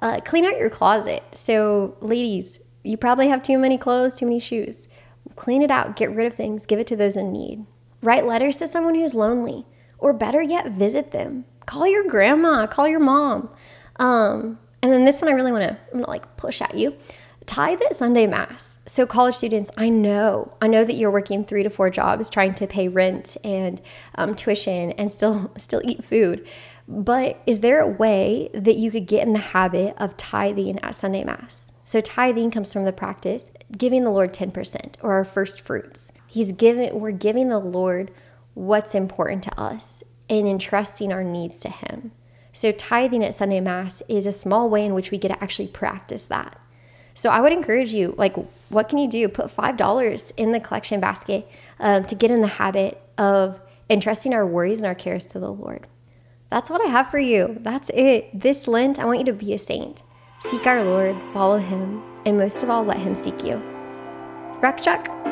Uh, 0.00 0.18
clean 0.18 0.44
out 0.44 0.58
your 0.58 0.68
closet. 0.68 1.22
So, 1.34 1.96
ladies, 2.00 2.58
you 2.82 2.96
probably 2.96 3.28
have 3.28 3.44
too 3.44 3.58
many 3.58 3.78
clothes, 3.78 4.16
too 4.18 4.26
many 4.26 4.40
shoes. 4.40 4.88
Clean 5.36 5.62
it 5.62 5.70
out, 5.70 5.94
get 5.94 6.10
rid 6.10 6.26
of 6.26 6.34
things, 6.34 6.66
give 6.66 6.80
it 6.80 6.88
to 6.88 6.96
those 6.96 7.14
in 7.14 7.32
need. 7.32 7.64
Write 8.02 8.26
letters 8.26 8.56
to 8.56 8.66
someone 8.66 8.96
who's 8.96 9.14
lonely, 9.14 9.64
or 9.98 10.12
better 10.12 10.42
yet, 10.42 10.72
visit 10.72 11.12
them. 11.12 11.44
Call 11.66 11.86
your 11.86 12.08
grandma, 12.08 12.66
call 12.66 12.88
your 12.88 12.98
mom. 12.98 13.50
Um, 14.00 14.58
and 14.82 14.90
then 14.90 15.04
this 15.04 15.22
one 15.22 15.30
I 15.30 15.34
really 15.36 15.52
want 15.52 15.62
to, 15.62 15.78
I'm 15.92 16.00
gonna 16.00 16.10
like 16.10 16.36
push 16.36 16.60
at 16.60 16.74
you 16.74 16.96
tithe 17.46 17.80
at 17.82 17.96
Sunday 17.96 18.26
Mass. 18.26 18.80
So, 18.86 19.06
college 19.06 19.36
students, 19.36 19.70
I 19.76 19.88
know, 19.88 20.52
I 20.60 20.66
know 20.66 20.84
that 20.84 20.94
you're 20.94 21.10
working 21.10 21.44
three 21.44 21.62
to 21.62 21.70
four 21.70 21.90
jobs 21.90 22.30
trying 22.30 22.54
to 22.54 22.66
pay 22.66 22.88
rent 22.88 23.36
and 23.44 23.80
um, 24.16 24.34
tuition 24.34 24.92
and 24.92 25.12
still 25.12 25.52
still 25.58 25.82
eat 25.84 26.04
food. 26.04 26.46
But 26.88 27.40
is 27.46 27.60
there 27.60 27.80
a 27.80 27.88
way 27.88 28.50
that 28.54 28.76
you 28.76 28.90
could 28.90 29.06
get 29.06 29.26
in 29.26 29.32
the 29.32 29.38
habit 29.38 29.94
of 29.98 30.16
tithing 30.16 30.80
at 30.80 30.94
Sunday 30.94 31.24
Mass? 31.24 31.72
So, 31.84 32.00
tithing 32.00 32.50
comes 32.50 32.72
from 32.72 32.84
the 32.84 32.92
practice 32.92 33.50
giving 33.76 34.04
the 34.04 34.10
Lord 34.10 34.32
10% 34.34 34.96
or 35.02 35.12
our 35.12 35.24
first 35.24 35.60
fruits. 35.60 36.12
He's 36.26 36.52
giving, 36.52 37.00
we're 37.00 37.10
giving 37.10 37.48
the 37.48 37.58
Lord 37.58 38.10
what's 38.54 38.94
important 38.94 39.42
to 39.44 39.60
us 39.60 40.04
and 40.28 40.46
entrusting 40.46 41.12
our 41.12 41.24
needs 41.24 41.60
to 41.60 41.68
Him. 41.68 42.12
So, 42.52 42.70
tithing 42.70 43.24
at 43.24 43.34
Sunday 43.34 43.60
Mass 43.60 44.02
is 44.08 44.26
a 44.26 44.32
small 44.32 44.68
way 44.68 44.84
in 44.84 44.94
which 44.94 45.10
we 45.10 45.18
get 45.18 45.28
to 45.28 45.42
actually 45.42 45.68
practice 45.68 46.26
that. 46.26 46.58
So 47.14 47.30
I 47.30 47.40
would 47.40 47.52
encourage 47.52 47.92
you, 47.92 48.14
like, 48.16 48.34
what 48.68 48.88
can 48.88 48.98
you 48.98 49.08
do? 49.08 49.28
Put 49.28 49.46
$5 49.46 50.32
in 50.36 50.52
the 50.52 50.60
collection 50.60 51.00
basket 51.00 51.48
um, 51.78 52.04
to 52.04 52.14
get 52.14 52.30
in 52.30 52.40
the 52.40 52.46
habit 52.46 53.00
of 53.18 53.60
entrusting 53.90 54.32
our 54.32 54.46
worries 54.46 54.78
and 54.78 54.86
our 54.86 54.94
cares 54.94 55.26
to 55.26 55.38
the 55.38 55.52
Lord. 55.52 55.86
That's 56.50 56.70
what 56.70 56.84
I 56.86 56.90
have 56.90 57.10
for 57.10 57.18
you. 57.18 57.58
That's 57.60 57.90
it. 57.94 58.38
This 58.38 58.68
Lent, 58.68 58.98
I 58.98 59.04
want 59.04 59.18
you 59.20 59.24
to 59.26 59.32
be 59.32 59.54
a 59.54 59.58
saint. 59.58 60.02
Seek 60.40 60.66
our 60.66 60.84
Lord, 60.84 61.16
follow 61.32 61.58
Him, 61.58 62.02
and 62.26 62.36
most 62.36 62.62
of 62.62 62.70
all, 62.70 62.84
let 62.84 62.98
Him 62.98 63.16
seek 63.16 63.44
you. 63.44 63.56
Rock 64.60 64.80
Chalk. 64.80 65.31